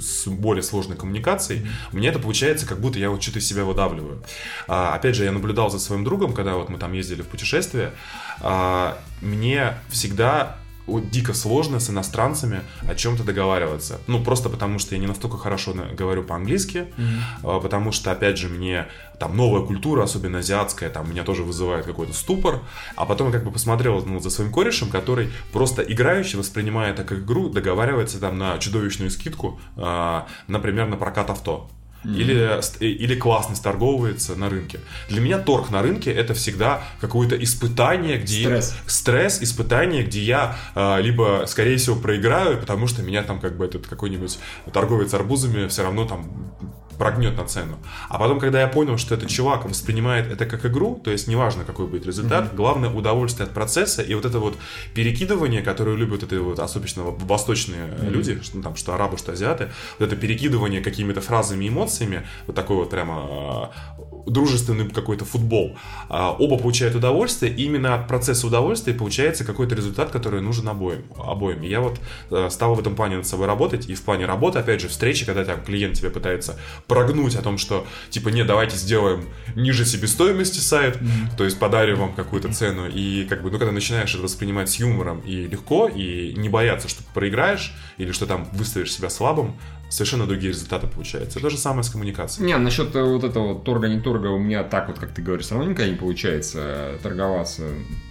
[0.00, 3.64] с более сложной коммуникацией, у меня это получается, как будто я вот что-то из себя
[3.64, 4.22] выдавливаю.
[4.66, 7.92] А, опять же, я наблюдал за своим другом, когда вот мы там ездили в путешествие,
[8.40, 10.58] а, мне всегда
[10.88, 14.00] вот дико сложно с иностранцами о чем-то договариваться.
[14.06, 17.60] Ну, просто потому что я не настолько хорошо говорю по-английски, mm-hmm.
[17.60, 18.86] потому что, опять же, мне
[19.18, 22.60] там новая культура, особенно азиатская, там меня тоже вызывает какой-то ступор.
[22.96, 27.04] А потом я как бы посмотрел ну, за своим корешем, который просто играющий, воспринимая это
[27.04, 31.68] как игру, договаривается там на чудовищную скидку, э, например, на прокат авто.
[32.04, 32.16] Mm-hmm.
[32.16, 34.80] Или, э, или классно сторговывается на рынке.
[35.08, 40.56] Для меня торг на рынке это всегда какое-то испытание, где стресс, стресс испытание, где я
[40.74, 44.38] э, либо, скорее всего, проиграю, потому что меня там как бы этот какой-нибудь
[44.72, 46.52] торговец арбузами все равно там
[46.98, 47.78] прогнет на цену.
[48.08, 51.64] А потом, когда я понял, что этот чувак воспринимает это как игру, то есть неважно,
[51.64, 52.56] какой будет результат, mm-hmm.
[52.56, 54.56] главное удовольствие от процесса и вот это вот
[54.94, 58.10] перекидывание, которое любят это вот особенно восточные mm-hmm.
[58.10, 62.26] люди, что, ну, там, что арабы, что азиаты, вот это перекидывание какими-то фразами и эмоциями,
[62.46, 65.76] вот такой вот прямо э, дружественный какой-то футбол,
[66.08, 71.04] э, оба получают удовольствие, и именно от процесса удовольствия получается какой-то результат, который нужен обоим.
[71.16, 71.62] обоим.
[71.62, 74.58] И я вот э, стал в этом плане над собой работать, и в плане работы,
[74.58, 78.76] опять же, встречи, когда там клиент тебе пытается прогнуть о том, что типа, не, давайте
[78.76, 81.36] сделаем ниже себестоимости сайт, mm-hmm.
[81.36, 82.88] то есть подарим вам какую-то цену.
[82.88, 86.88] И как бы, ну, когда начинаешь это воспринимать с юмором и легко, и не бояться,
[86.88, 89.56] что ты проиграешь, или что там выставишь себя слабым,
[89.88, 91.38] совершенно другие результаты получаются.
[91.38, 92.46] Это же самое с коммуникацией.
[92.46, 95.54] Не, насчет вот этого торга не торга у меня так вот, как ты говоришь, все
[95.54, 97.62] равно никогда не получается э, торговаться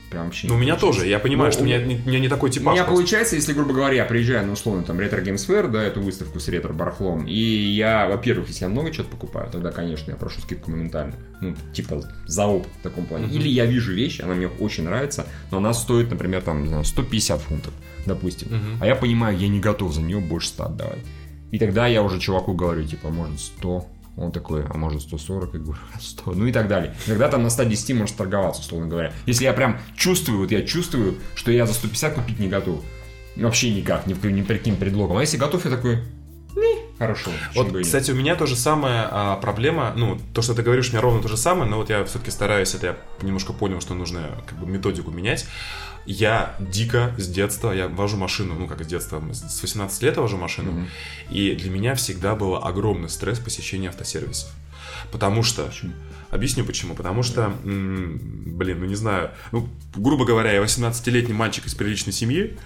[0.10, 1.06] Прям вообще ну, у меня тоже.
[1.06, 2.68] Я понимаю, Но что у меня, у меня не такой типаж.
[2.68, 3.02] У меня просто.
[3.02, 6.40] получается, если, грубо говоря, я приезжаю на условно там ретро Games Fair, да, эту выставку
[6.40, 10.72] с ретро-барахлом, и я, во-первых, если я много чего-то покупаю, тогда, конечно, я прошу скидку
[10.72, 11.14] моментально.
[11.42, 13.26] Ну, типа, за опыт в таком плане.
[13.26, 13.36] Mm-hmm.
[13.36, 16.86] Или я вижу вещь, она мне очень нравится, но она стоит, например, там, не знаю,
[16.86, 17.74] 150 фунтов,
[18.06, 18.48] допустим.
[18.48, 18.78] Mm-hmm.
[18.80, 21.00] А я понимаю, я не готов за нее больше 100 отдавать.
[21.52, 25.60] И тогда я уже чуваку говорю, типа, может, 100, он такой, а может 140, я
[25.60, 26.96] говорю, 100, ну и так далее.
[27.06, 29.14] Иногда там на 110 может торговаться, условно говоря.
[29.26, 32.84] Если я прям чувствую, вот я чувствую, что я за 150 купить не готов.
[33.36, 35.18] Вообще никак, ни, ни при каким предлогом.
[35.18, 36.00] А если готов, я такой,
[36.98, 37.32] хорошо.
[37.56, 41.02] Вот, кстати, у меня тоже самая а, проблема, ну, то, что ты говоришь, у меня
[41.02, 44.42] ровно то же самое, но вот я все-таки стараюсь, это я немножко понял, что нужно
[44.48, 45.46] как бы методику менять.
[46.06, 50.22] Я дико с детства, я вожу машину, ну как с детства, с 18 лет я
[50.22, 51.34] вожу машину, mm-hmm.
[51.34, 54.50] и для меня всегда был огромный стресс посещения автосервисов.
[55.12, 55.64] Потому что...
[55.64, 55.94] Почему?
[56.30, 56.94] Объясню почему.
[56.94, 62.58] Потому что, блин, ну не знаю, ну, грубо говоря, я 18-летний мальчик из приличной семьи,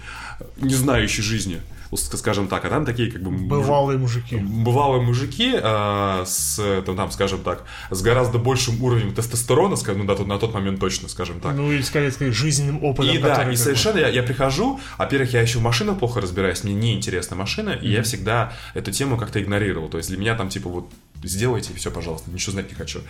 [0.56, 1.60] не знающий жизни
[1.96, 3.30] скажем так, а там такие как бы...
[3.30, 4.36] Бывалые мужики.
[4.36, 10.24] Бывалые мужики э, с, там, там, скажем так, с гораздо большим уровнем тестостерона, ну, да,
[10.24, 11.54] на тот момент точно, скажем так.
[11.54, 13.14] Ну, или, скорее сказать, жизненным опытом.
[13.14, 16.74] И да, и совершенно я, я прихожу, во-первых, я еще в машинах плохо разбираюсь, мне
[16.74, 17.82] неинтересна машина, mm-hmm.
[17.82, 19.88] и я всегда эту тему как-то игнорировал.
[19.88, 20.90] То есть для меня там, типа, вот
[21.22, 23.00] сделайте все, пожалуйста, ничего знать не хочу.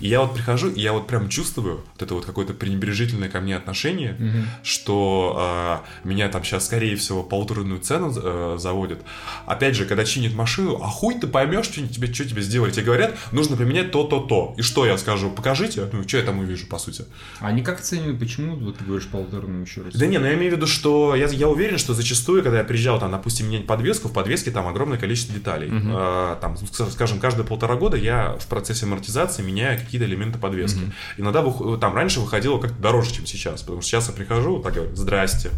[0.00, 3.40] И я вот прихожу, и я вот прям чувствую вот это вот какое-то пренебрежительное ко
[3.40, 4.44] мне отношение, mm-hmm.
[4.62, 9.00] что э, меня там сейчас, скорее всего, полуторную цену э, заводят.
[9.46, 12.70] Опять же, когда чинит машину, а хуй ты поймешь, что тебе, что тебе сделали.
[12.70, 14.54] Тебе говорят, нужно поменять то-то-то.
[14.56, 15.30] И что я скажу?
[15.30, 15.88] Покажите.
[15.92, 17.04] Ну, что я там увижу, по сути.
[17.40, 19.94] А они как оценивают, почему вот ты говоришь полуторную еще раз?
[19.94, 22.64] Да не, ну я имею в виду, что я, я уверен, что зачастую, когда я
[22.64, 25.68] приезжал, там, допустим, менять подвеску, в подвеске там огромное количество деталей.
[25.68, 26.36] Mm-hmm.
[26.36, 26.56] Э, там,
[26.90, 30.78] скажем, каждые пол полтора года я в процессе амортизации меняю какие-то элементы подвески.
[30.78, 31.18] Mm-hmm.
[31.18, 34.96] Иногда там раньше выходило как-то дороже, чем сейчас, потому что сейчас я прихожу, так говорю,
[34.96, 35.50] здрасте.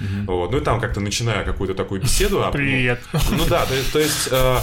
[0.00, 0.24] Mm-hmm.
[0.26, 0.50] Вот.
[0.50, 2.42] Ну и там как-то начинаю какую-то такую беседу.
[2.52, 3.00] Привет.
[3.12, 4.58] Ну, ну да, то, то есть э,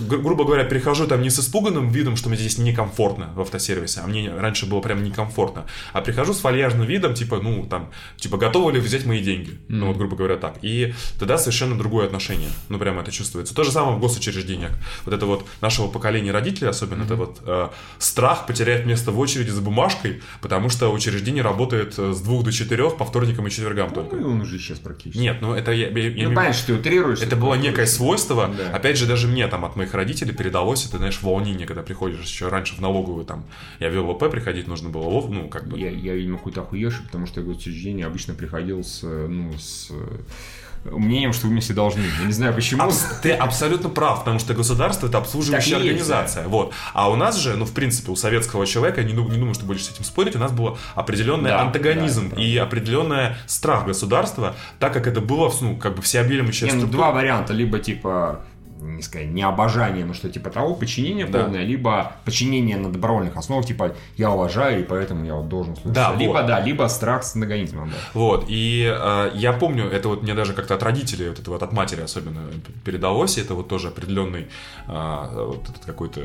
[0.00, 4.00] гру- грубо говоря, прихожу там не с испуганным видом, что мне здесь некомфортно в автосервисе,
[4.04, 8.36] а мне раньше было прям некомфортно, а прихожу с вальяжным видом, типа, ну, там, типа,
[8.36, 9.58] готовы ли взять мои деньги?
[9.68, 10.56] Ну, вот, грубо говоря, так.
[10.62, 12.48] И тогда совершенно другое отношение.
[12.68, 13.54] Ну, прямо это чувствуется.
[13.54, 14.72] То же самое в госучреждениях.
[15.04, 19.50] Вот это вот нашего поколения родителей, особенно, это вот э, страх потерять место в очереди
[19.50, 23.90] за бумажкой, потому что учреждение работает э, с двух до четырех по вторникам и четвергам
[23.92, 24.16] только.
[24.16, 25.18] Ну, он уже сейчас практически.
[25.20, 27.20] Нет, ну это я, я- я Ну, понятно, что ты утрируешь.
[27.20, 28.50] это было некое свойство.
[28.56, 28.74] Да.
[28.76, 32.48] Опять же, даже мне там от моих родителей передалось это, знаешь, волнение, когда приходишь еще
[32.48, 33.44] раньше в налоговую там.
[33.80, 35.78] Я вел ОП, приходить нужно было, ну, как бы.
[35.78, 39.88] Я, я видимо, какой-то охуевший, потому что я в учреждение обычно приходил с, ну, с
[39.90, 42.02] э, мнением, что вы мне все должны.
[42.20, 42.82] Я не знаю почему.
[42.82, 46.48] Абс- ты абсолютно прав, потому что государство это обслуживающая Так и есть, организация.
[46.48, 46.72] Вот.
[46.92, 49.64] А у нас же, ну, в принципе, у советского человека, я не, не думаю, что
[49.64, 54.56] будешь с этим спорить, у нас был определенный Да, антагонизм да, и определенный страх государства,
[54.78, 57.04] так как это было, ну, как бы всеобъемлющая Не, ну, структура.
[57.04, 57.52] два варианта.
[57.52, 58.44] Либо, типа,
[58.82, 61.44] не сказать, не обожание, но что типа того, подчинение Да.
[61.44, 66.12] полное, либо подчинение на добровольных основах, типа, я уважаю, и поэтому я вот должен слушаться.
[66.12, 66.46] Да, либо, вот.
[66.46, 67.96] да, либо страх с антагонизмом, да.
[68.14, 71.62] Вот, и э, я помню, это вот мне даже как-то от родителей, вот это вот
[71.62, 72.42] от матери особенно
[72.84, 74.48] передалось, и это вот тоже определенный
[74.88, 76.20] э, вот этот какой-то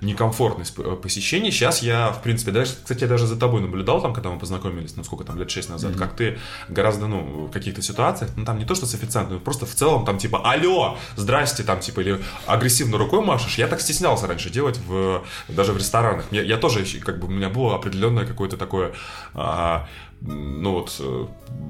[0.00, 1.50] некомфортность п- посещения.
[1.50, 4.96] Сейчас я, в принципе, даже, кстати, я даже за тобой наблюдал там, когда мы познакомились,
[4.96, 8.58] ну, сколько там, лет 6 назад, как ты гораздо, ну, в каких-то ситуациях, ну, там
[8.58, 12.18] не то, что с официантом, просто в целом там, типа, алло, здрасте, там, типа, или
[12.46, 13.58] агрессивно рукой машешь.
[13.58, 16.24] Я так стеснялся раньше делать в, даже в ресторанах.
[16.30, 18.92] Я, я тоже, как бы, у меня было определенное какое-то такое,
[19.34, 19.86] а,
[20.20, 21.26] ну, вот, э,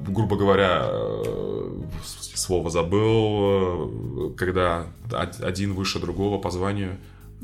[0.07, 1.81] грубо говоря, э,
[2.35, 6.97] слово забыл, э, когда од- один выше другого по званию.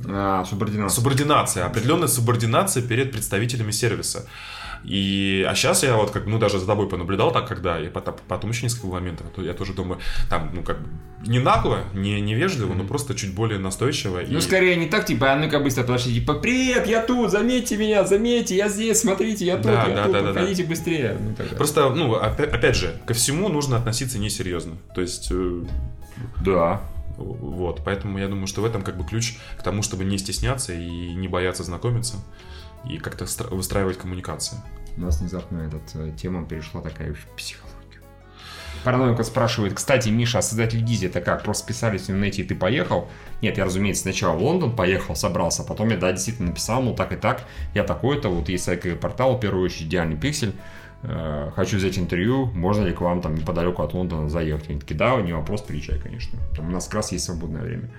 [0.08, 0.95] А, субординация.
[0.95, 4.25] Субординация, определенная субординация перед представителями сервиса.
[4.86, 8.15] И, а сейчас я вот как, ну, даже за тобой понаблюдал так, когда, и потом,
[8.30, 9.99] потом еще несколько моментов, а то я тоже думаю,
[10.30, 10.88] там, ну, как бы,
[11.28, 14.21] не нагло, не невежливо, но просто чуть более настойчиво.
[14.25, 17.75] Ну, и- скорее не так, типа, а ну-ка быстро подошли, типа, привет, я тут, заметьте
[17.75, 20.34] меня, заметьте, я здесь, смотрите, я тут, Да, я да, тут, да, да, да.
[20.34, 21.17] подходите быстрее.
[21.19, 21.36] Ну.
[21.58, 24.78] Просто, ну, опя- опять же, ко всему нужно относиться несерьезно.
[24.95, 25.63] То есть, э,
[26.45, 26.82] Да.
[27.19, 30.73] Вот, поэтому я думаю, что в этом как бы ключ к тому, чтобы не стесняться
[30.73, 32.17] и не бояться знакомиться
[32.89, 34.58] и как-то стра- выстраивать коммуникации.
[34.97, 37.69] У нас внезапно эта тема перешла такая в психологию.
[38.84, 41.43] Параноика спрашивает, кстати, Миша, а создатель Дизи это как?
[41.43, 43.10] Просто писались в интернете и ты поехал?
[43.41, 47.12] Нет, я, разумеется, сначала в Лондон поехал, собрался, потом я, да, действительно написал, ну так
[47.12, 50.53] и так, я такой-то, вот есть сайт портал, в первую очередь, идеальный пиксель,
[51.03, 54.69] э, хочу взять интервью, можно ли к вам там неподалеку от Лондона заехать?
[54.69, 56.39] Они такие, да, не вопрос, приезжай, конечно.
[56.55, 57.89] Там у нас как раз есть свободное время.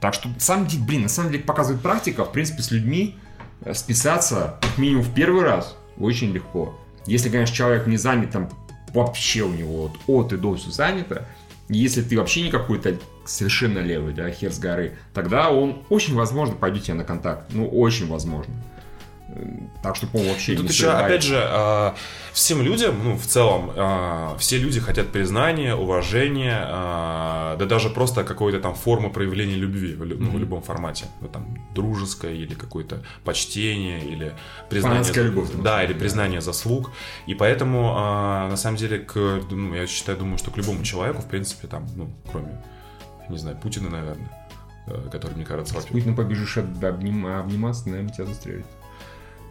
[0.00, 3.16] Так что, сам, ди- блин, на самом деле показывает практика, в принципе, с людьми
[3.62, 6.78] э, списаться как минимум в первый раз очень легко.
[7.06, 8.48] Если, конечно, человек не занят, там
[8.94, 11.26] вообще у него вот от и до все занято,
[11.68, 16.56] если ты вообще не какой-то совершенно левый, да, хер с горы, тогда он очень возможно
[16.56, 17.52] пойдет тебе на контакт.
[17.52, 18.52] Ну, очень возможно.
[19.82, 21.94] Так что, по-моему, вообще И тут не еще, стоит опять же, а,
[22.32, 28.24] всем людям, ну, в целом, а, все люди хотят признания, уважения, а, да даже просто
[28.24, 31.06] какой-то там формы проявления любви ну, в любом формате.
[31.20, 34.32] Ну, там, дружеское или какое-то почтение, или
[34.68, 35.02] признание...
[35.02, 36.90] Фанатская любовь, Да, или признание заслуг.
[37.26, 39.14] И поэтому, на самом деле, к,
[39.50, 42.62] ну, я считаю, думаю, что к любому человеку, в принципе, там, ну, кроме,
[43.28, 44.30] не знаю, Путина, наверное,
[44.86, 45.92] э, который, мне кажется, вообще...
[45.92, 48.66] Путин побежишь об- обним- обниматься, наверное, тебя застрелит.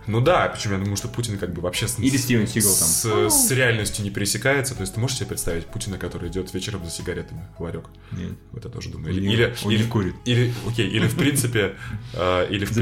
[0.08, 2.88] Ну да, причем я думаю, что Путин как бы вообще с, Или Стивен Сигал там.
[2.88, 4.74] с, с реальностью не пересекается.
[4.76, 7.86] То есть ты можешь себе представить Путина, который идет вечером за сигаретами в ларек?
[8.12, 8.34] Нет.
[8.52, 9.14] Вот это тоже думаю.
[9.14, 10.16] Или, не- или, он не или- курит.
[10.26, 11.76] Или, окей, или в принципе,
[12.14, 12.76] э, или, в,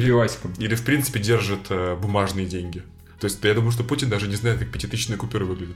[0.59, 2.83] или в принципе держит э, бумажные деньги.
[3.19, 5.75] То есть я думаю, что Путин даже не знает, как пятитысячные купюры выглядят.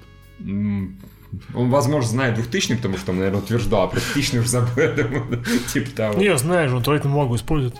[1.53, 4.73] Он, возможно, знает 2000 потому что он, наверное, утверждал, а про 1000 уже забыл,
[5.73, 6.19] типа того.
[6.19, 7.75] Не, знаешь, он туалетную бумагу использует.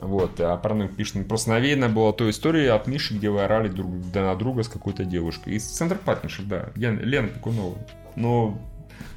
[0.00, 3.68] Вот, а параноик пишет, «Ну, просто навеяно была той история от Миши, где вы орали
[3.68, 5.54] друг на друга с какой-то девушкой.
[5.54, 7.78] Из Центр Партнершип, да, Лена, Пекунова.
[8.16, 8.58] Но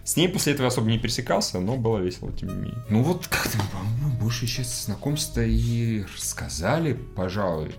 [0.03, 2.83] с ней после этого особо не пересекался, но было весело, тем не менее.
[2.89, 7.75] Ну вот как-то, по-моему, больше сейчас знакомства и рассказали, пожалуй,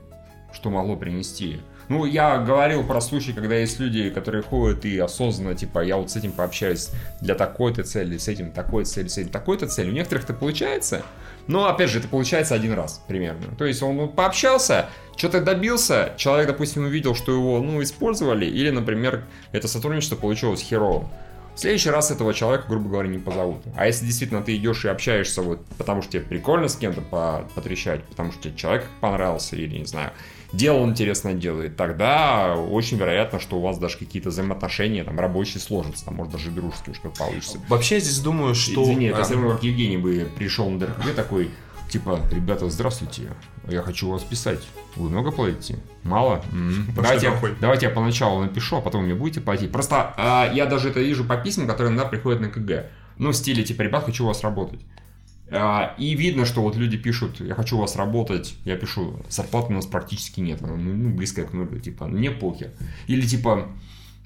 [0.53, 1.61] что могло принести.
[1.93, 6.11] Ну, я говорил про случай, когда есть люди, которые ходят и осознанно, типа, я вот
[6.11, 6.89] с этим пообщаюсь
[7.21, 9.91] для такой-то цели, с этим такой цели, с этим такой-то цели.
[9.91, 11.03] У некоторых это получается,
[11.49, 13.55] но, опять же, это получается один раз примерно.
[13.59, 19.25] То есть он пообщался, что-то добился, человек, допустим, увидел, что его, ну, использовали, или, например,
[19.53, 21.11] это сотрудничество получилось херово.
[21.55, 23.59] в следующий раз этого человека, грубо говоря, не позовут.
[23.77, 27.45] А если действительно ты идешь и общаешься вот потому, что тебе прикольно с кем-то по-
[27.55, 30.13] потрещать, потому что тебе человек понравился или, не знаю,
[30.53, 35.61] дело он интересно делает, тогда очень вероятно, что у вас даже какие-то взаимоотношения там рабочие
[35.61, 37.59] сложатся, там, может, даже дружеские уж как получится.
[37.69, 38.83] Вообще я здесь думаю, что...
[38.83, 41.51] Извини, это а, равно как Евгений бы пришел на ДРКГ такой,
[41.89, 43.31] типа, ребята, здравствуйте,
[43.69, 44.61] я хочу вас писать.
[44.97, 45.79] Вы много платите?
[46.03, 46.37] Мало?
[46.97, 49.73] Пошли Давайте, я- давайте я поначалу напишу, а потом мне будете платить.
[49.73, 52.87] Просто а, я даже это вижу по письмам, которые иногда приходят на КГ.
[53.19, 54.81] Ну, в стиле, типа, ребят, хочу у вас работать.
[55.51, 59.73] А, И видно, что вот люди пишут, я хочу у вас работать, я пишу, зарплаты
[59.73, 62.71] у нас практически нет, ну, ну, близкая к нулю, типа, мне похер.
[63.07, 63.69] Или типа,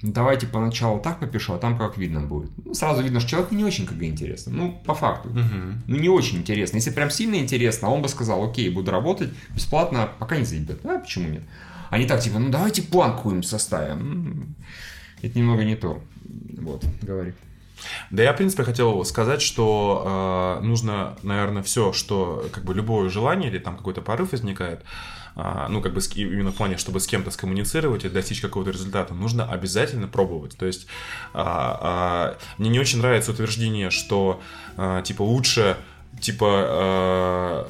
[0.03, 2.51] «Ну, давайте поначалу так попишу, а там как видно будет.
[2.63, 5.29] Ну, сразу видно, что человеку не очень КГ интересно, ну, по факту.
[5.29, 5.83] Мгм.
[5.87, 6.77] Ну, не очень интересно.
[6.77, 10.85] Если прям сильно интересно, он бы сказал, окей, буду работать бесплатно, пока не заебет.
[10.85, 11.43] А почему нет?
[11.89, 14.55] Они так, типа, ну, давайте план какой-нибудь составим.
[15.23, 15.99] Это немного не то.
[16.59, 17.33] Вот, говори.
[18.11, 23.09] Да я, в принципе, хотел сказать, что э, нужно, наверное, все, что, как бы, любое
[23.09, 24.83] желание или там какой-то порыв возникает,
[25.39, 29.13] а, ну, как бы, именно в плане, чтобы с кем-то скоммуницировать и достичь какого-то результата,
[29.13, 30.57] нужно обязательно пробовать.
[30.57, 30.87] То есть,
[31.33, 34.41] а, а, мне не очень нравится утверждение, что,
[34.77, 35.77] а, типа, лучше,
[36.19, 37.67] типа, а,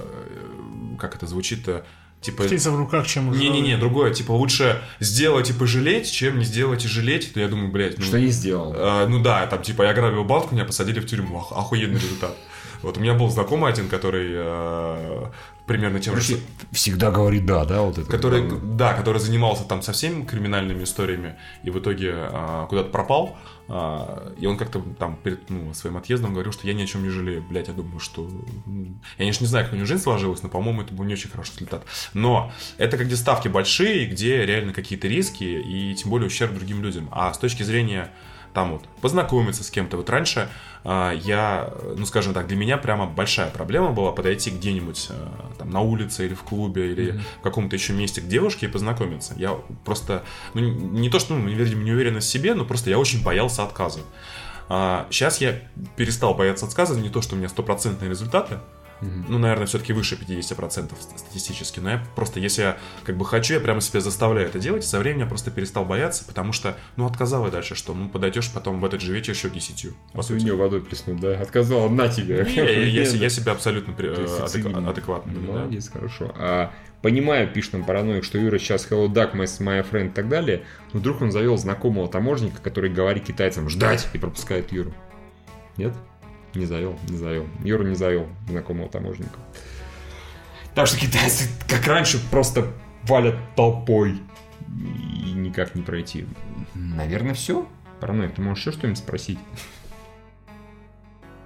[0.98, 1.86] как это звучит-то,
[2.28, 2.44] типа...
[2.44, 6.86] Птица в руках, чем уже- Не-не-не, другое, типа, лучше сделать и пожалеть, чем не сделать
[6.86, 8.06] и жалеть, то я думаю, блядь, ну...
[8.06, 8.74] Что не сделал?
[8.76, 11.38] Э, ну да, там типа я грабил банк, меня посадили в тюрьму.
[11.38, 12.36] Ох- охуенный результат.
[12.84, 15.26] Вот у меня был знакомый один, который э,
[15.68, 16.40] примерно тем же...
[16.72, 18.10] Всегда говорит да, да, вот это.
[18.10, 23.38] Который, да, который занимался там совсем криминальными историями и в итоге э, куда-то пропал.
[23.68, 27.04] э, и он как-то там перед ну, своим отъездом говорил, что я ни о чем
[27.04, 27.44] не жалею.
[27.44, 28.28] Блять, я думаю, что...
[28.66, 31.14] ну, Я, конечно, не знаю, как у него жизнь сложилась, но, по-моему, это был не
[31.14, 31.84] очень хороший результат.
[32.14, 37.10] Но это где ставки большие, где реально какие-то риски и тем более ущерб другим людям.
[37.12, 38.12] А с точки зрения
[38.54, 39.98] там вот познакомиться с кем-то.
[39.98, 40.50] Вот раньше
[40.84, 45.70] а, я, ну скажем так, для меня прямо большая проблема была подойти где-нибудь а, там
[45.70, 49.34] на улице или в клубе или в каком-то еще месте к девушке и познакомиться.
[49.38, 53.00] Я просто, ну не то что, ну, видимо, не уверен в себе, но просто я
[53.00, 54.00] очень боялся отказа.
[54.68, 55.60] сейчас я
[55.96, 58.60] перестал бояться отказа, не то, что у меня стопроцентные результаты,
[59.02, 61.80] ну, наверное, все-таки выше 50% статистически.
[61.80, 64.84] Но я просто, если я как бы хочу, я прямо себя заставляю это делать.
[64.84, 67.94] И со временем я просто перестал бояться, потому что, ну, отказал и дальше что?
[67.94, 69.94] Ну, подойдешь потом в этот же вечер еще десятью.
[70.14, 70.40] по А сути.
[70.40, 71.40] сегодня водой плеснуть, да?
[71.40, 72.44] Отказал на тебе.
[72.46, 75.34] Не, я, я- себя абсолютно адек- адекватно.
[75.40, 76.34] Молодец, хорошо.
[76.38, 80.28] А, понимаю, пишет нам параноик, что Юра сейчас hello duck, my, my friend и так
[80.30, 84.94] далее, но вдруг он завел знакомого таможника, который говорит китайцам ждать и пропускает Юру.
[85.78, 85.94] Нет?
[86.56, 87.48] Не завел, не завел.
[87.64, 89.40] Юра не завел знакомого таможника.
[90.74, 92.72] Так что китайцы, как раньше, просто
[93.04, 94.20] валят толпой
[94.68, 96.28] и никак не пройти.
[96.76, 97.68] Наверное, все.
[98.00, 99.40] Параноик, ты можешь еще что-нибудь спросить?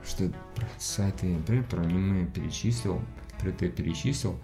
[0.05, 3.01] Что про сайты, например, про аниме перечислил,
[3.39, 4.37] про ты перечислил.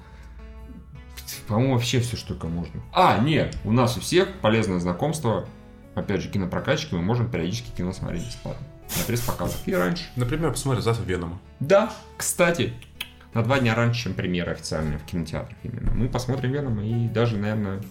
[1.48, 2.82] По-моему, вообще все, что только можно.
[2.93, 5.48] А, нет, у нас у всех полезное знакомство.
[5.96, 8.65] Опять же, кинопрокатчики, мы можем периодически кино смотреть бесплатно.
[8.95, 9.58] На пресс-показах.
[9.65, 10.06] И раньше.
[10.15, 11.39] Например, посмотрим завтра Венома.
[11.60, 12.73] Да, кстати,
[13.34, 15.91] на два дня раньше, чем премьера официальная в кинотеатрах именно.
[15.91, 17.82] Мы посмотрим Венома и даже, наверное,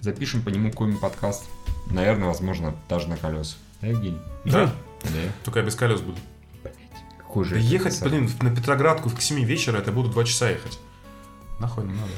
[0.00, 1.44] запишем по нему какой-нибудь подкаст.
[1.90, 3.58] Наверное, возможно, даже на колесах.
[3.80, 4.20] Да, Евгений?
[4.44, 4.72] Да?
[5.02, 5.10] Да.
[5.44, 6.18] Только я без колес буду.
[7.18, 10.78] Какой же Да ехать, блин, на Петроградку к 7 вечера, это буду 2 часа ехать.
[11.58, 12.12] Нахуй не надо.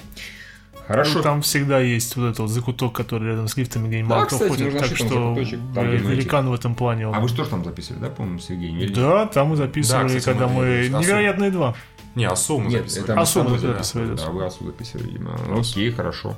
[0.88, 1.18] Хорошо.
[1.18, 4.48] Ну, там всегда есть вот этот вот закуток, который рядом с лифтами, где Да, кстати,
[4.48, 4.64] ходит.
[4.72, 7.09] нужно Так что великан в этом плане.
[7.09, 7.14] он.
[7.14, 8.81] А вы что ж там записывали, да, по-моему, с Евгением?
[8.81, 10.98] Или- Да, там мы записывали, Да, кстати, когда мы мы...
[11.01, 11.74] Невероятные два.
[12.14, 13.05] Не, Асу мы Нет, записывали.
[13.05, 15.38] это мы Асу мы записывали, Да, вы Асу записывали, видимо.
[15.57, 16.37] Окей, хорошо.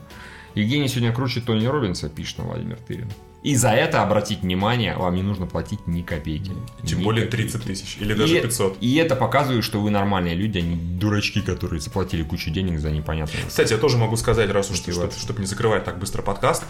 [0.57, 3.09] Евгений сегодня круче Тони Робинса, пишет Владимир Тырин.
[3.43, 6.53] И за это, обратить внимание, вам не нужно платить ни копейки.
[6.85, 7.53] Тем Ни более копейки.
[7.53, 7.97] 30 тысяч.
[7.99, 8.77] Или даже и, 500.
[8.81, 12.91] И это показывает, что вы нормальные люди, а не дурачки, которые заплатили кучу денег за
[12.91, 13.41] непонятное.
[13.49, 16.65] Кстати, я тоже могу сказать, раз уж, чтобы, чтобы не закрывать так быстро подкаст,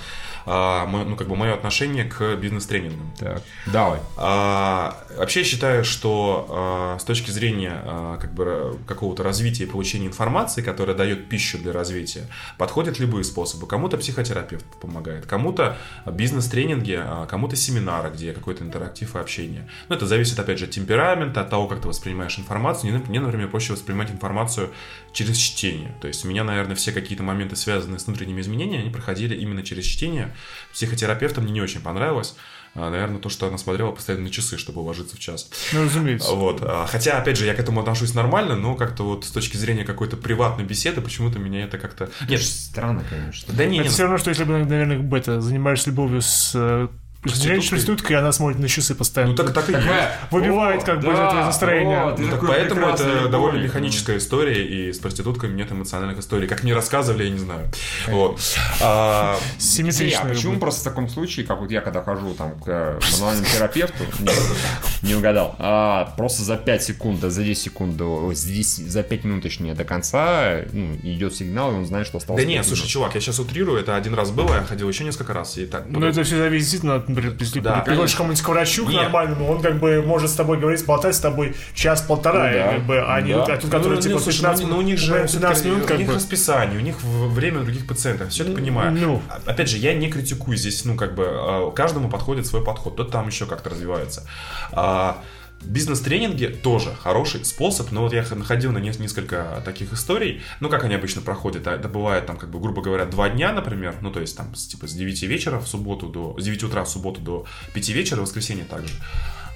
[0.46, 3.10] а, мо- ну, как бы мое отношение к бизнес-тренингам.
[3.18, 3.98] Так, давай.
[4.16, 9.66] А, вообще я считаю, что а, с точки зрения а, как бы какого-то развития и
[9.66, 12.28] получения информации, которая дает пищу для развития,
[12.58, 13.66] подходят любые способы.
[13.66, 19.68] Кому-то психотерапевт помогает, кому-то бизнес-тренинги, а, кому-то семинары, где какой-то интерактив и общение.
[19.88, 23.02] Но это зависит, опять же, от темперамента, от того, как ты воспринимаешь информацию.
[23.08, 24.70] Мне, например, проще воспринимать информацию
[25.12, 25.94] через чтение.
[26.00, 29.62] То есть у меня, наверное, все какие-то моменты, связанные с внутренними изменениями, они проходили именно
[29.62, 30.34] через чтение.
[30.72, 32.36] Психотерапевтам мне не очень понравилось.
[32.74, 35.50] А, Наверное, то, что она смотрела постоянно на часы, чтобы уложиться в час.
[35.72, 36.32] Ну, разумеется.
[36.32, 36.60] Вот.
[36.62, 39.84] а, Хотя, опять же, я к этому отношусь нормально, но как-то вот с точки зрения
[39.84, 42.10] какой-то приватной беседы, почему-то меня это как-то...
[42.28, 43.52] Нет, Странно, конечно.
[43.54, 46.88] да не, Это не, все равно, что если бы, наверное, бета, занимаешься любовью с э,
[47.24, 49.32] Женщина проститутка, и она смотрит на часы постоянно.
[49.32, 49.86] Ну так, так и есть.
[50.30, 52.04] Выбивает как бы это настроение.
[52.04, 56.18] вот, и Ну, так такой поэтому это довольно механическая история, и с проститутками нет эмоциональных
[56.18, 56.48] историй.
[56.48, 57.68] Как мне рассказывали, я не знаю.
[58.08, 58.40] Вот.
[58.80, 60.28] А, Симметрично.
[60.28, 64.04] почему просто в таком случае, как вот я когда хожу там к э, мануальному терапевту,
[65.02, 69.24] не, угадал, а просто за 5 секунд, да, за 10 секунд, за, 10 за 5
[69.24, 72.42] минут, точнее, до конца ну, идет сигнал, и он знает, что осталось.
[72.42, 75.04] Да не, пять слушай, чувак, я сейчас утрирую, это один раз было, я ходил еще
[75.04, 75.84] несколько раз, и так.
[75.86, 78.14] Ну, это все зависит действительно от, например, если Да, приходишь конечно.
[78.14, 81.20] к кому-нибудь к врачу, к нормальному, он как бы может с тобой говорить, болтать с
[81.20, 82.72] тобой час-полтора, Ну да.
[82.74, 83.42] как бы, а не Да.
[83.44, 85.68] а тут, Ну, который ну, типа слушай, 15 ну, ну, у них же 15 всё-таки-
[85.68, 86.14] минут, как у них бы.
[86.14, 88.92] расписание, у них время других пациентов, все это понимаю.
[88.92, 89.22] ну.
[89.28, 92.96] А- Опять же, я не критикую здесь, ну, как бы, э, каждому подходит свой подход,
[92.96, 94.26] тот там еще как-то развивается.
[94.72, 95.18] А,
[95.62, 100.84] Бизнес-тренинги тоже хороший способ, но вот я находил на нес- несколько таких историй, ну, как
[100.84, 104.10] они обычно проходят, а это бывает там, как бы, грубо говоря, два дня, например, ну,
[104.10, 106.88] то есть там, с, типа, с 9 вечера в субботу до, с 9 утра в
[106.88, 107.44] субботу до
[107.74, 108.94] 5 вечера, в воскресенье также,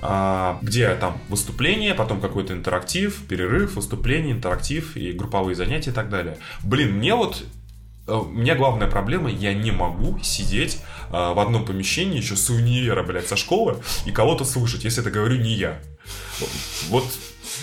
[0.02, 6.10] а, где там выступление, потом какой-то интерактив, перерыв, выступление, интерактив и групповые занятия и так
[6.10, 6.36] далее.
[6.62, 7.42] Блин, мне вот
[8.06, 12.50] э, у меня главная проблема, я не могу сидеть а, в одном помещении еще с
[12.50, 15.80] универа, блядь, со школы и кого-то слушать, если это говорю не я.
[16.88, 17.04] Вот,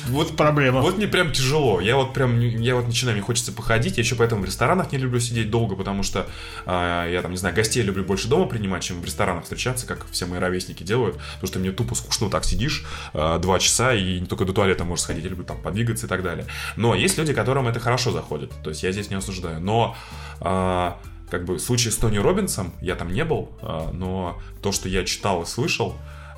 [0.08, 0.82] вот, Проблема.
[0.82, 1.80] вот мне прям тяжело.
[1.80, 3.98] Я вот прям, я вот начинаю, мне хочется походить.
[3.98, 6.28] Я еще поэтому в ресторанах не люблю сидеть долго, потому что
[6.66, 10.06] а, я там, не знаю, гостей люблю больше дома принимать, чем в ресторанах встречаться, как
[10.12, 11.18] все мои ровесники делают.
[11.36, 14.54] Потому что мне тупо скучно вот так сидишь а, два часа и не только до
[14.54, 16.46] туалета можешь сходить, я люблю там подвигаться и так далее.
[16.76, 18.52] Но есть люди, которым это хорошо заходит.
[18.64, 19.60] То есть я здесь не осуждаю.
[19.60, 19.96] Но
[20.40, 24.72] а, как бы в случае с Тони Робинсом, я там не был, а, но то,
[24.72, 25.96] что я читал и слышал,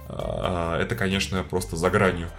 [0.09, 2.29] это, конечно, просто за гранью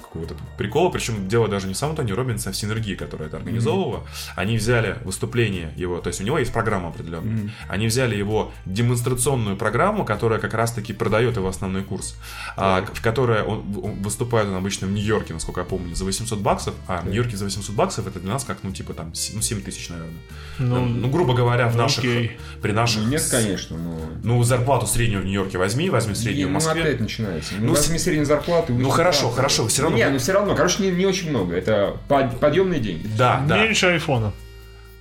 [0.00, 0.90] какого-то прикола.
[0.90, 4.04] Причем дело даже не в самом Тони Робинсе, а в синергии, которая это организовывала.
[4.36, 7.50] Они взяли выступление его, то есть у него есть программа определенная.
[7.68, 12.16] Они взяли его демонстрационную программу, которая как раз-таки продает его основной курс,
[12.56, 16.38] а, в которой он, он выступает он обычно в Нью-Йорке, насколько я помню, за 800
[16.38, 16.74] баксов.
[16.86, 19.40] А в Нью-Йорке за 800 баксов это для нас как, ну, типа там, с- ну,
[19.42, 20.14] 7 тысяч, наверное.
[20.58, 22.04] Ну, Ну, грубо говоря, в ну, наших,
[22.62, 23.02] при наших...
[23.02, 23.98] Ну, нет, конечно, но...
[24.22, 26.82] Ну, зарплату среднюю в Нью-Йорке возьми, возьми среднюю в Ну, Москве.
[26.82, 27.54] опять начинается.
[27.58, 28.72] Ну, Ну, возьми среднюю зарплату.
[28.74, 30.54] ну, хорошо, хорошо, всё равно- Нет, ну все равно.
[30.54, 31.54] Короче, не, не очень много.
[31.54, 33.06] Это под- подъемные деньги.
[33.16, 33.62] Да, да.
[33.62, 34.32] Меньше айфона.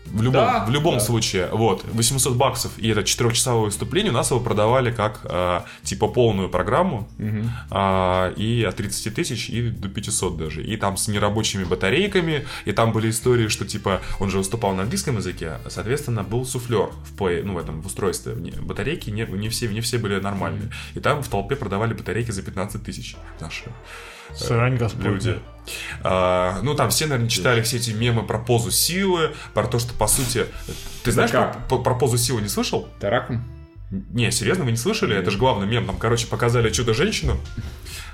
[0.05, 0.99] В любом, Да, в любом да.
[0.99, 6.07] случае, вот, 800 баксов и это 4-часовое выступление, у нас его продавали как, э, типа,
[6.07, 7.07] полную программу,
[7.71, 12.71] а, и от 30 тысяч и до 500 даже, и там с нерабочими батарейками, и
[12.71, 17.17] там были истории, что, типа, он же выступал на английском языке, соответственно, был суфлер в
[17.17, 20.99] плей, ну, в этом, в устройстве, батарейки не, не, все, не все были нормальные, и
[20.99, 23.63] там в толпе продавали батарейки за 15 тысяч наши
[24.33, 25.09] Срань господня.
[25.09, 25.39] люди.
[26.03, 29.93] А, ну, там все, наверное, читали все эти мемы про позу силы, про то, что,
[29.93, 30.45] по сути...
[31.03, 31.67] Ты знаешь, как?
[31.67, 32.87] про, про позу силы не слышал?
[32.99, 33.43] Таракум?
[33.91, 35.15] Не, серьезно, вы не слышали?
[35.15, 35.85] Это же главный мем.
[35.85, 37.37] Там, короче, показали чудо-женщину.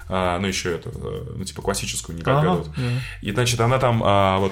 [0.09, 2.63] А, ну, еще это, э, ну, типа классическую, не как Ага.
[3.21, 4.51] И, значит, она там а, вот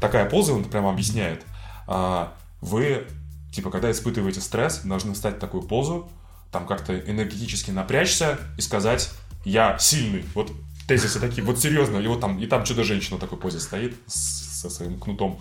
[0.00, 1.44] такая поза, он прям объясняет.
[1.86, 2.32] А,
[2.62, 3.06] вы,
[3.52, 6.10] типа, когда испытываете стресс, должны встать в такую позу,
[6.50, 9.10] там как-то энергетически напрячься и сказать
[9.44, 10.24] «я сильный».
[10.34, 10.50] Вот
[10.88, 11.98] тезисы такие, вот серьезно.
[11.98, 15.38] И вот там, и там чудо-женщина в такой позе стоит с- со своим кнутом.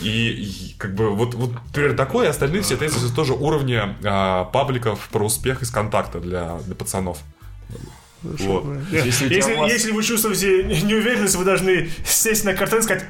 [0.00, 4.44] И, и как бы вот, вот примерно такое, и остальные все тезисы тоже уровня а,
[4.44, 7.18] пабликов про успех из контакта для, для пацанов.
[8.22, 8.64] Вот.
[8.90, 13.04] Если, Если вас- если вы чувствуете неуверенность, вы должны сесть на картон и сказать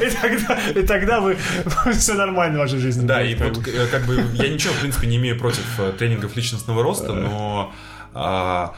[0.00, 1.36] и тогда, и тогда вы
[1.96, 3.06] все нормально в вашей жизни.
[3.06, 3.70] Да, и как вот бы.
[3.70, 7.72] э, как бы я ничего, в принципе, не имею против э, тренингов личностного роста, но
[8.14, 8.74] а,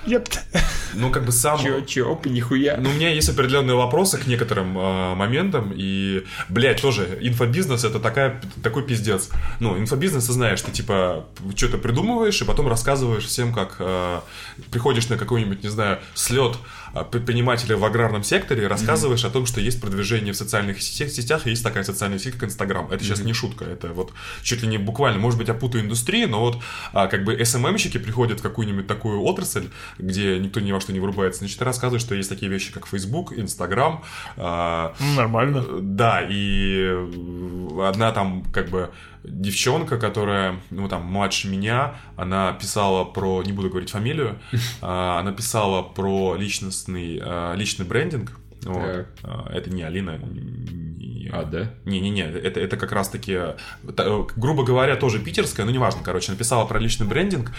[0.95, 1.59] ну как бы сам...
[1.59, 2.76] Чё, чё, нихуя.
[2.78, 7.99] Ну, у меня есть определенные вопросы к некоторым э, моментам, и, блядь, тоже, инфобизнес это
[8.01, 9.30] такая, такой пиздец.
[9.61, 11.26] Ну, инфобизнес, ты знаешь, ты, типа,
[11.57, 14.20] что-то придумываешь, и потом рассказываешь всем, как э,
[14.70, 16.57] приходишь на какой-нибудь, не знаю, слет
[17.03, 21.64] предпринимателя в аграрном секторе, рассказываешь о том, что есть продвижение в социальных сетях, и есть
[21.64, 22.90] такая социальная сеть, как Инстаграм.
[22.90, 26.26] Это сейчас не шутка, это вот чуть ли не буквально, может быть, я путаю индустрии,
[26.26, 30.80] но вот а, как бы СММщики приходят в какую-нибудь такую отрасль, где никто ни во
[30.80, 34.05] что не врубается, значит, ты рассказываешь, что есть такие вещи, как Facebook, Инстаграм,
[34.36, 35.64] а, Нормально.
[35.80, 38.90] да, и э, одна там как бы
[39.25, 44.39] девчонка, которая, ну там, младше меня, она писала про, не буду говорить фамилию,
[44.83, 49.07] а, она писала про личностный, а, личный брендинг, вот.
[49.22, 50.18] А, это не Алина,
[51.33, 51.70] А, да?
[51.85, 56.79] не-не-не, это, это как раз-таки, э, грубо говоря, тоже питерская, ну неважно, короче, написала про
[56.79, 57.51] личный брендинг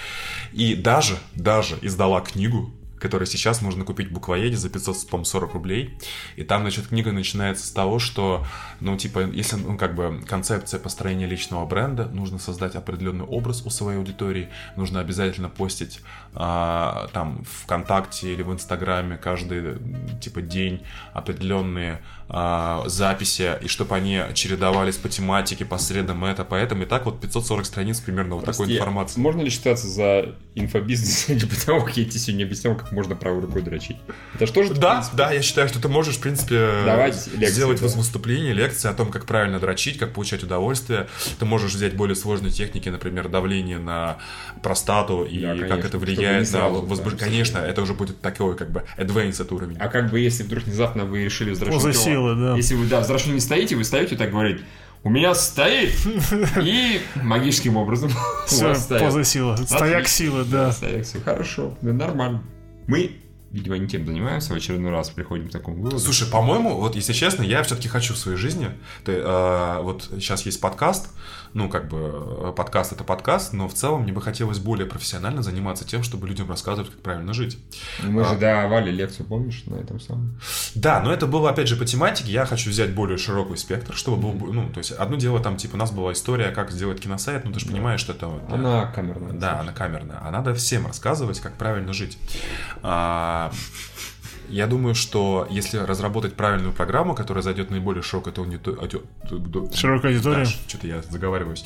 [0.54, 2.72] и даже, даже издала книгу,
[3.06, 5.96] который сейчас можно купить в буквоеде за 540 рублей.
[6.38, 8.44] И там, значит, книга начинается с того, что,
[8.80, 13.70] ну, типа, если, ну, как бы, концепция построения личного бренда, нужно создать определенный образ у
[13.70, 16.02] своей аудитории, нужно обязательно постить
[16.34, 19.78] а, там ВКонтакте или в Инстаграме каждый,
[20.20, 20.82] типа, день
[21.14, 27.06] определенные а, записи, и чтобы они чередовались по тематике, по средам это, поэтому и так
[27.06, 29.20] вот 540 страниц примерно вот такой информации.
[29.20, 33.42] Можно ли считаться за инфобизнес или потому, как я тебе сегодня объяснял, как можно правой
[33.42, 33.98] рукой дрочить?
[34.34, 34.74] Это что же?
[34.74, 37.98] Да, да, я считаю, что ты можешь, в принципе, Давать сделать лекции, да.
[38.00, 41.08] выступление, лекции о том, как правильно дрочить, как получать удовольствие.
[41.40, 44.18] Ты можешь взять более сложные техники, например, давление на
[44.64, 47.20] простату и Да, конечно, как это влияет на возбуждение.
[47.20, 49.78] да, Конечно, это уже будет такой, как бы, advanced уровень.
[49.80, 52.56] А как бы если вдруг внезапно вы решили взращивать Силы, да.
[52.56, 54.62] Если вы, да, взращивать не стоите, вы стоите так говорить,
[55.04, 55.92] у меня стоит,
[56.62, 58.10] и магическим образом
[58.48, 59.56] Все, поза силы.
[59.58, 60.72] Стояк силы, да.
[60.72, 61.24] Стояк силы.
[61.24, 62.44] Хорошо, да нормально.
[62.88, 63.18] Мы,
[63.52, 66.00] видимо, не тем занимаемся, в очередной раз приходим к такому выводу.
[66.00, 68.72] Слушай, по-моему, вот если честно, я все-таки хочу в своей жизни.
[69.04, 71.10] Ты, э, вот сейчас есть подкаст,
[71.56, 71.98] ну, как бы
[72.50, 76.28] э, подкаст это подкаст, но в целом мне бы хотелось более профессионально заниматься тем, чтобы
[76.28, 77.58] людям рассказывать, как правильно жить.
[78.04, 78.26] Мы А.
[78.26, 80.38] же давали лекцию, помнишь, на этом самом?
[80.76, 82.30] Да, но это было опять же по тематике.
[82.32, 85.56] Я хочу взять более широкий спектр, чтобы был, бо- ну, то есть одно дело там
[85.56, 88.42] типа у нас была история, как сделать киносайт, ну ты же понимаешь, что это вот,
[88.52, 89.32] Она камерная.
[89.32, 90.20] Да, она камерная.
[90.22, 92.18] А надо всем рассказывать, как правильно жить.
[92.84, 93.50] А,
[94.50, 99.02] я думаю, что если разработать правильную программу, которая зайдет наиболее широкой аудитории...
[99.76, 100.46] Широкая аудитория.
[100.46, 101.66] что-то я заговариваюсь.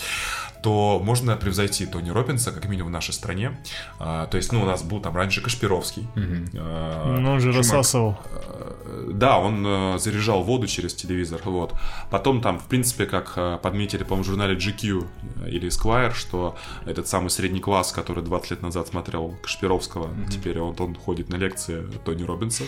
[0.61, 3.57] То можно превзойти Тони Робинса, как минимум в нашей стране.
[3.99, 6.07] А, то есть, ну, у нас был там раньше Кашпировский.
[6.55, 8.17] А, Ну, он же чувак, рассасывал.
[8.25, 11.73] Э, Да, он э, заряжал воду через телевизор, вот.
[12.09, 15.05] Потом там, в принципе, как э, подметили, по-моему, в журнале GQ
[15.47, 16.55] или Esquire, что
[16.85, 21.35] этот самый средний класс, который 20 лет назад смотрел Кашпировского, теперь он, он ходит на
[21.35, 22.63] лекции Тони Робинса.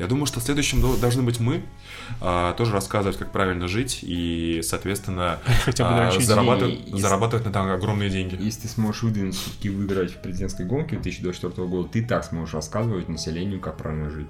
[0.00, 1.62] Я думаю, что следующим до- должны быть мы,
[2.22, 7.50] а, тоже рассказывать, как правильно жить и, соответственно, Хотя бы а, зарабатывать, И- зарабатывать на
[7.50, 8.36] это огромные деньги.
[8.40, 13.10] Если ты сможешь выдвинуть все-таки выиграть в президентской гонке 2024 года, ты так сможешь рассказывать
[13.10, 14.28] населению, как правильно жить.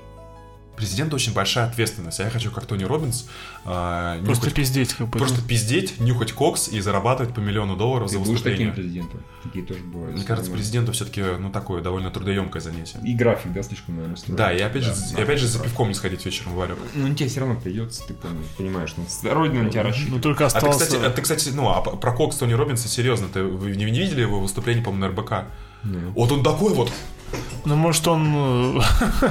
[0.80, 3.26] Президент очень большая ответственность, а я хочу, как Тони Робинс,
[3.64, 5.18] Просто нюхать- пиздеть как бы.
[5.18, 8.72] Просто пиздеть, нюхать кокс и зарабатывать по миллиону долларов Ты за будешь таким выступление.
[8.74, 9.20] президентом?
[9.42, 10.16] Такие тоже бывают.
[10.16, 12.98] Мне кажется, президенту все-таки, ну, такое довольно трудоемкое занятие.
[13.04, 14.38] И график, да, слишком, наверное, строгий.
[14.38, 16.78] Да, и опять же, Да, и опять же за пивком не сходить вечером в ларек.
[16.94, 19.04] Ну, тебе все равно придется, ты пон- понимаешь, ну,
[19.34, 20.22] родина на тебя Ну, рассчитывает.
[20.22, 20.86] только А ты, остался...
[20.86, 23.98] кстати, а ты, кстати, ну, а про кокс Тони Робинса, серьезно, ты вы не, не
[24.00, 25.32] видели его выступление, по-моему, на РБК?
[26.14, 26.90] Вот он такой вот.
[27.64, 28.78] Ну, может, он...
[28.78, 28.80] э,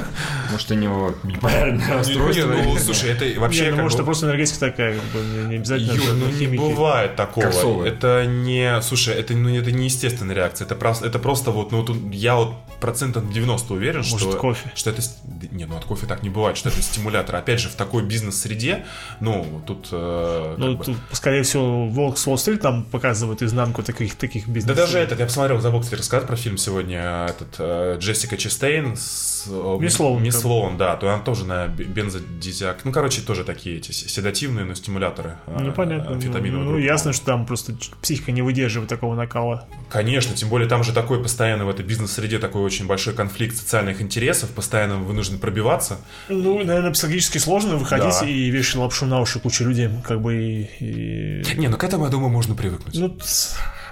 [0.52, 2.52] Может, у него биполярное расстройство.
[2.52, 5.56] Не, ну, слушай, это вообще не, ну, может, это просто энергетика такая, как бы, не,
[5.56, 5.92] обязательно...
[5.92, 7.84] Юр, ну не бывает такого.
[7.84, 10.64] Это не, слушай, это, ну, это не естественная реакция.
[10.66, 14.32] Это просто, это просто вот, ну, тут я вот процентов 90 уверен, Может, что...
[14.32, 14.70] кофе?
[14.74, 15.02] Что это...
[15.24, 17.36] да Не, ну от кофе так не бывает, что это стимулятор.
[17.36, 18.84] Опять же, в такой бизнес-среде,
[19.20, 19.88] ну, тут...
[19.92, 24.46] э, Ну, как бы- тут, скорее всего, Волк с Уолл-стрит там показывает изнанку таких, таких
[24.46, 24.76] Да бизнесов.
[24.76, 29.46] даже этот, я посмотрел, забыл, кстати, рассказать про фильм сегодня, этот, э, Джессика Честейн с...
[29.48, 30.42] э, Мисс Слоун, Мисс там.
[30.42, 32.84] Слоун, да, то она тоже на бензодизиак.
[32.84, 35.36] Ну, короче, тоже такие эти седативные, но стимуляторы.
[35.46, 36.16] э, Ну, понятно.
[36.22, 36.82] Ну, группы.
[36.82, 39.66] ясно, что там просто психика не выдерживает такого накала.
[39.88, 44.02] Конечно, тем более там же такой постоянно в этой бизнес-среде такой очень большой конфликт социальных
[44.02, 45.96] интересов, постоянно вынужден пробиваться.
[46.28, 48.26] Ну, наверное, психологически сложно выходить Да.
[48.26, 51.42] и вешать лапшу на уши куче людей, как бы и...
[51.42, 52.94] и- Не, ну к этому, я думаю, можно привыкнуть.
[52.98, 53.16] Ну,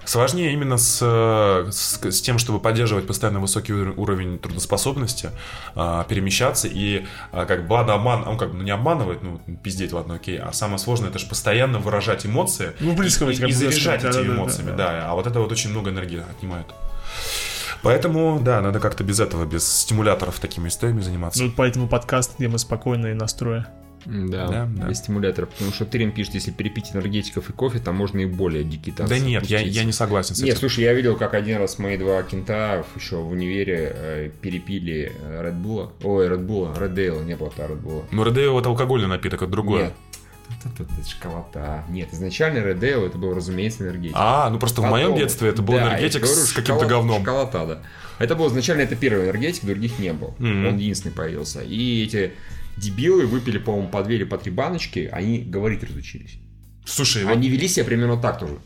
[0.09, 5.33] Сложнее именно с, э, с, с тем, чтобы поддерживать постоянно высокий ур- уровень трудоспособности,
[5.75, 9.39] а, перемещаться и а, как бы ладно, обман, он как бы ну, не обманывает, ну
[9.63, 13.53] пиздеть, ладно, окей, а самое сложное это же постоянно выражать эмоции Ну, близко и, и
[13.53, 14.77] заряжать сказать, этими да-да-да, эмоциями, да.
[14.77, 16.69] да, а вот это вот очень много энергии отнимает.
[17.83, 21.43] Поэтому, да, надо как-то без этого, без стимуляторов такими историями заниматься.
[21.43, 23.69] ну, поэтому подкаст, где мы спокойно и настроя.
[24.11, 24.89] Да, Да, да.
[24.89, 25.51] без стимуляторов.
[25.51, 29.15] Потому что Тырин пишет, если перепить энергетиков и кофе, там можно и более дикий танцы
[29.15, 30.61] да нет, я, я не согласен с Нет, этим.
[30.61, 35.43] слушай, я видел, как один раз мои два кента еще в универе э, перепили э,
[35.47, 35.91] Red Bull.
[36.03, 38.05] Ой, Red Bull, Red Ale, не было Red Bull.
[38.11, 39.85] Ну, Редео это алкогольный напиток, это другое.
[39.85, 39.93] Нет.
[40.65, 41.85] Это, шоколада.
[41.91, 44.17] Нет, изначально Red Ale это был, разумеется, энергетик.
[44.19, 47.19] А, ну просто в моем Потом- детстве это был Да, энергетик говорю, с каким-то говном.
[47.21, 47.83] Шоколада, да.
[48.19, 50.35] Это был изначально это первый энергетик, других не было.
[50.39, 50.67] Мгм.
[50.69, 51.61] Он единственный появился.
[51.63, 52.33] И эти
[52.81, 56.39] дебилы выпили, по-моему, по две или по три баночки, они говорить разучились.
[56.85, 58.59] Слушай, вот Они вели себя примерно так тоже.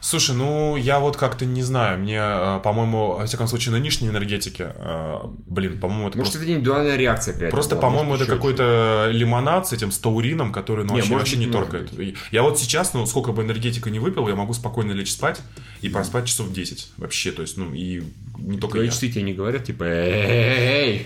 [0.00, 4.64] Слушай, ну я вот как-то не знаю, мне, э, по-моему, во всяком случае, нынешние энергетики,
[4.68, 9.08] э, блин, по-моему, это Может, просто, это индивидуальная реакция этом просто, была, по-моему, это какой-то
[9.12, 11.92] лимонад с этим, с таурином, который, ну, Не, вообще, вообще быть, не торкает.
[11.92, 12.14] быть.
[12.30, 15.40] Я вот сейчас, ну, сколько бы энергетика не выпил, я могу спокойно лечь спать
[15.80, 18.02] и проспать часов 10 вообще, то есть, ну, и
[18.38, 18.92] не только Твои я.
[18.92, 21.02] часы тебе не говорят, типа, эй,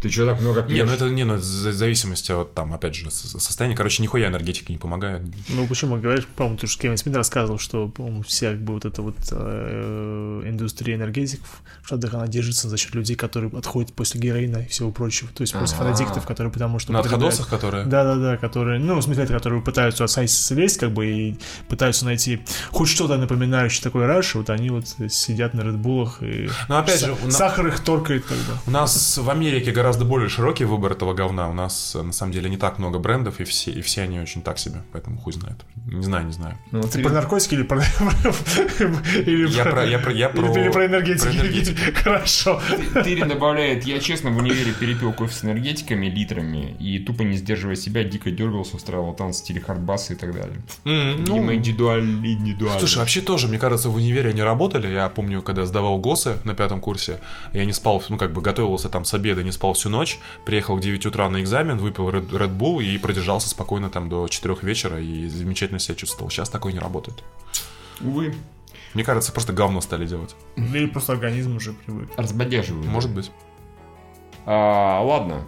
[0.00, 0.78] ты что так много пьешь?
[0.78, 3.76] Не, ну это не, ну, в зависимости от там, опять же, со- состояния.
[3.76, 5.22] Короче, нихуя энергетика не помогает.
[5.48, 8.84] Ну, почему говоришь, по-моему, ты же Кевин Смит рассказывал, что, по-моему, вся как бы вот
[8.84, 14.20] эта вот э, индустрия энергетиков в Штатах, она держится за счет людей, которые отходят после
[14.20, 15.28] героина и всего прочего.
[15.34, 15.84] То есть после А-а-а.
[15.84, 16.92] фанатиктов, которые потому что...
[16.92, 17.84] На употребляют- отходосах, которые...
[17.84, 21.36] Да-да-да, которые, ну, в смысле, которые пытаются от сайта слезть, как бы, и
[21.68, 22.40] пытаются найти
[22.70, 27.14] хоть что-то напоминающее такой раш, вот они вот сидят на Редбулах, и Но опять же,
[27.28, 28.54] сахар их торкает тогда.
[28.66, 31.48] У нас в Америке гораздо более широкий выбор этого говна.
[31.48, 34.20] У нас, э, на самом деле, не так много брендов, и все, и все они
[34.20, 34.82] очень так себе.
[34.92, 35.56] Поэтому хуй знает.
[35.86, 36.56] Не знаю, не знаю.
[36.70, 37.78] Ну, Ты ты- про наркотики или про...
[39.26, 41.74] или Я про- я про- я про- или про энергетики?
[41.74, 41.92] про.
[42.02, 42.60] Хорошо.
[42.94, 47.76] Тырин добавляет, я честно в универе перепил кофе с энергетиками литрами и тупо не сдерживая
[47.76, 50.56] себя, дико дергался, устраивал танцы в стиле хардбаса и так далее.
[50.84, 52.78] М, ну, Видимо, индивидуально, индивидуально.
[52.78, 54.88] Слушай, вообще тоже, мне кажется, в универе они работали.
[54.88, 57.20] Я помню, когда сдавал ГОСы на пятом курсе,
[57.52, 60.76] я не спал, ну, как бы готовился там с обеда, не спал всю ночь, приехал
[60.76, 64.56] в 9 утра на экзамен, выпил Red, Red Bull и продержался спокойно там до 4
[64.62, 66.30] вечера и замечательно себя чувствовал.
[66.30, 67.24] Сейчас такое не работает.
[68.00, 68.34] Увы,
[68.94, 70.36] Мне кажется, просто говно стали делать.
[70.56, 72.10] Или просто организм уже привык.
[72.16, 72.86] разбодяживают.
[72.86, 73.30] Может быть.
[74.46, 75.44] А, ладно.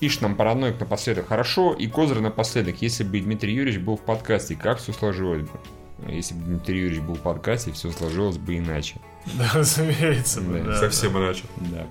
[0.00, 1.28] Пишет нам параноик напоследок.
[1.28, 2.82] Хорошо, и Козырь напоследок.
[2.82, 5.60] Если бы Дмитрий Юрьевич был в подкасте, как все сложилось бы?
[6.08, 8.96] Если бы Дмитрий Юрьевич был в подкасте, все сложилось бы иначе.
[9.34, 10.40] Да, разумеется.
[10.40, 11.44] Да, да, Совсем иначе.
[11.56, 11.86] Да.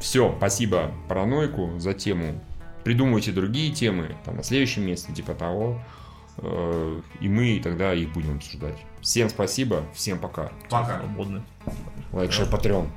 [0.00, 2.40] Все, спасибо параноику за тему.
[2.84, 5.78] Придумывайте другие темы, там, на следующем месте, типа того.
[6.38, 8.78] Э, И мы тогда их будем обсуждать.
[9.02, 10.50] Всем спасибо, всем пока.
[10.70, 10.98] да.
[11.00, 11.42] Свободны.
[12.12, 12.88] Лайк, шер, патреон.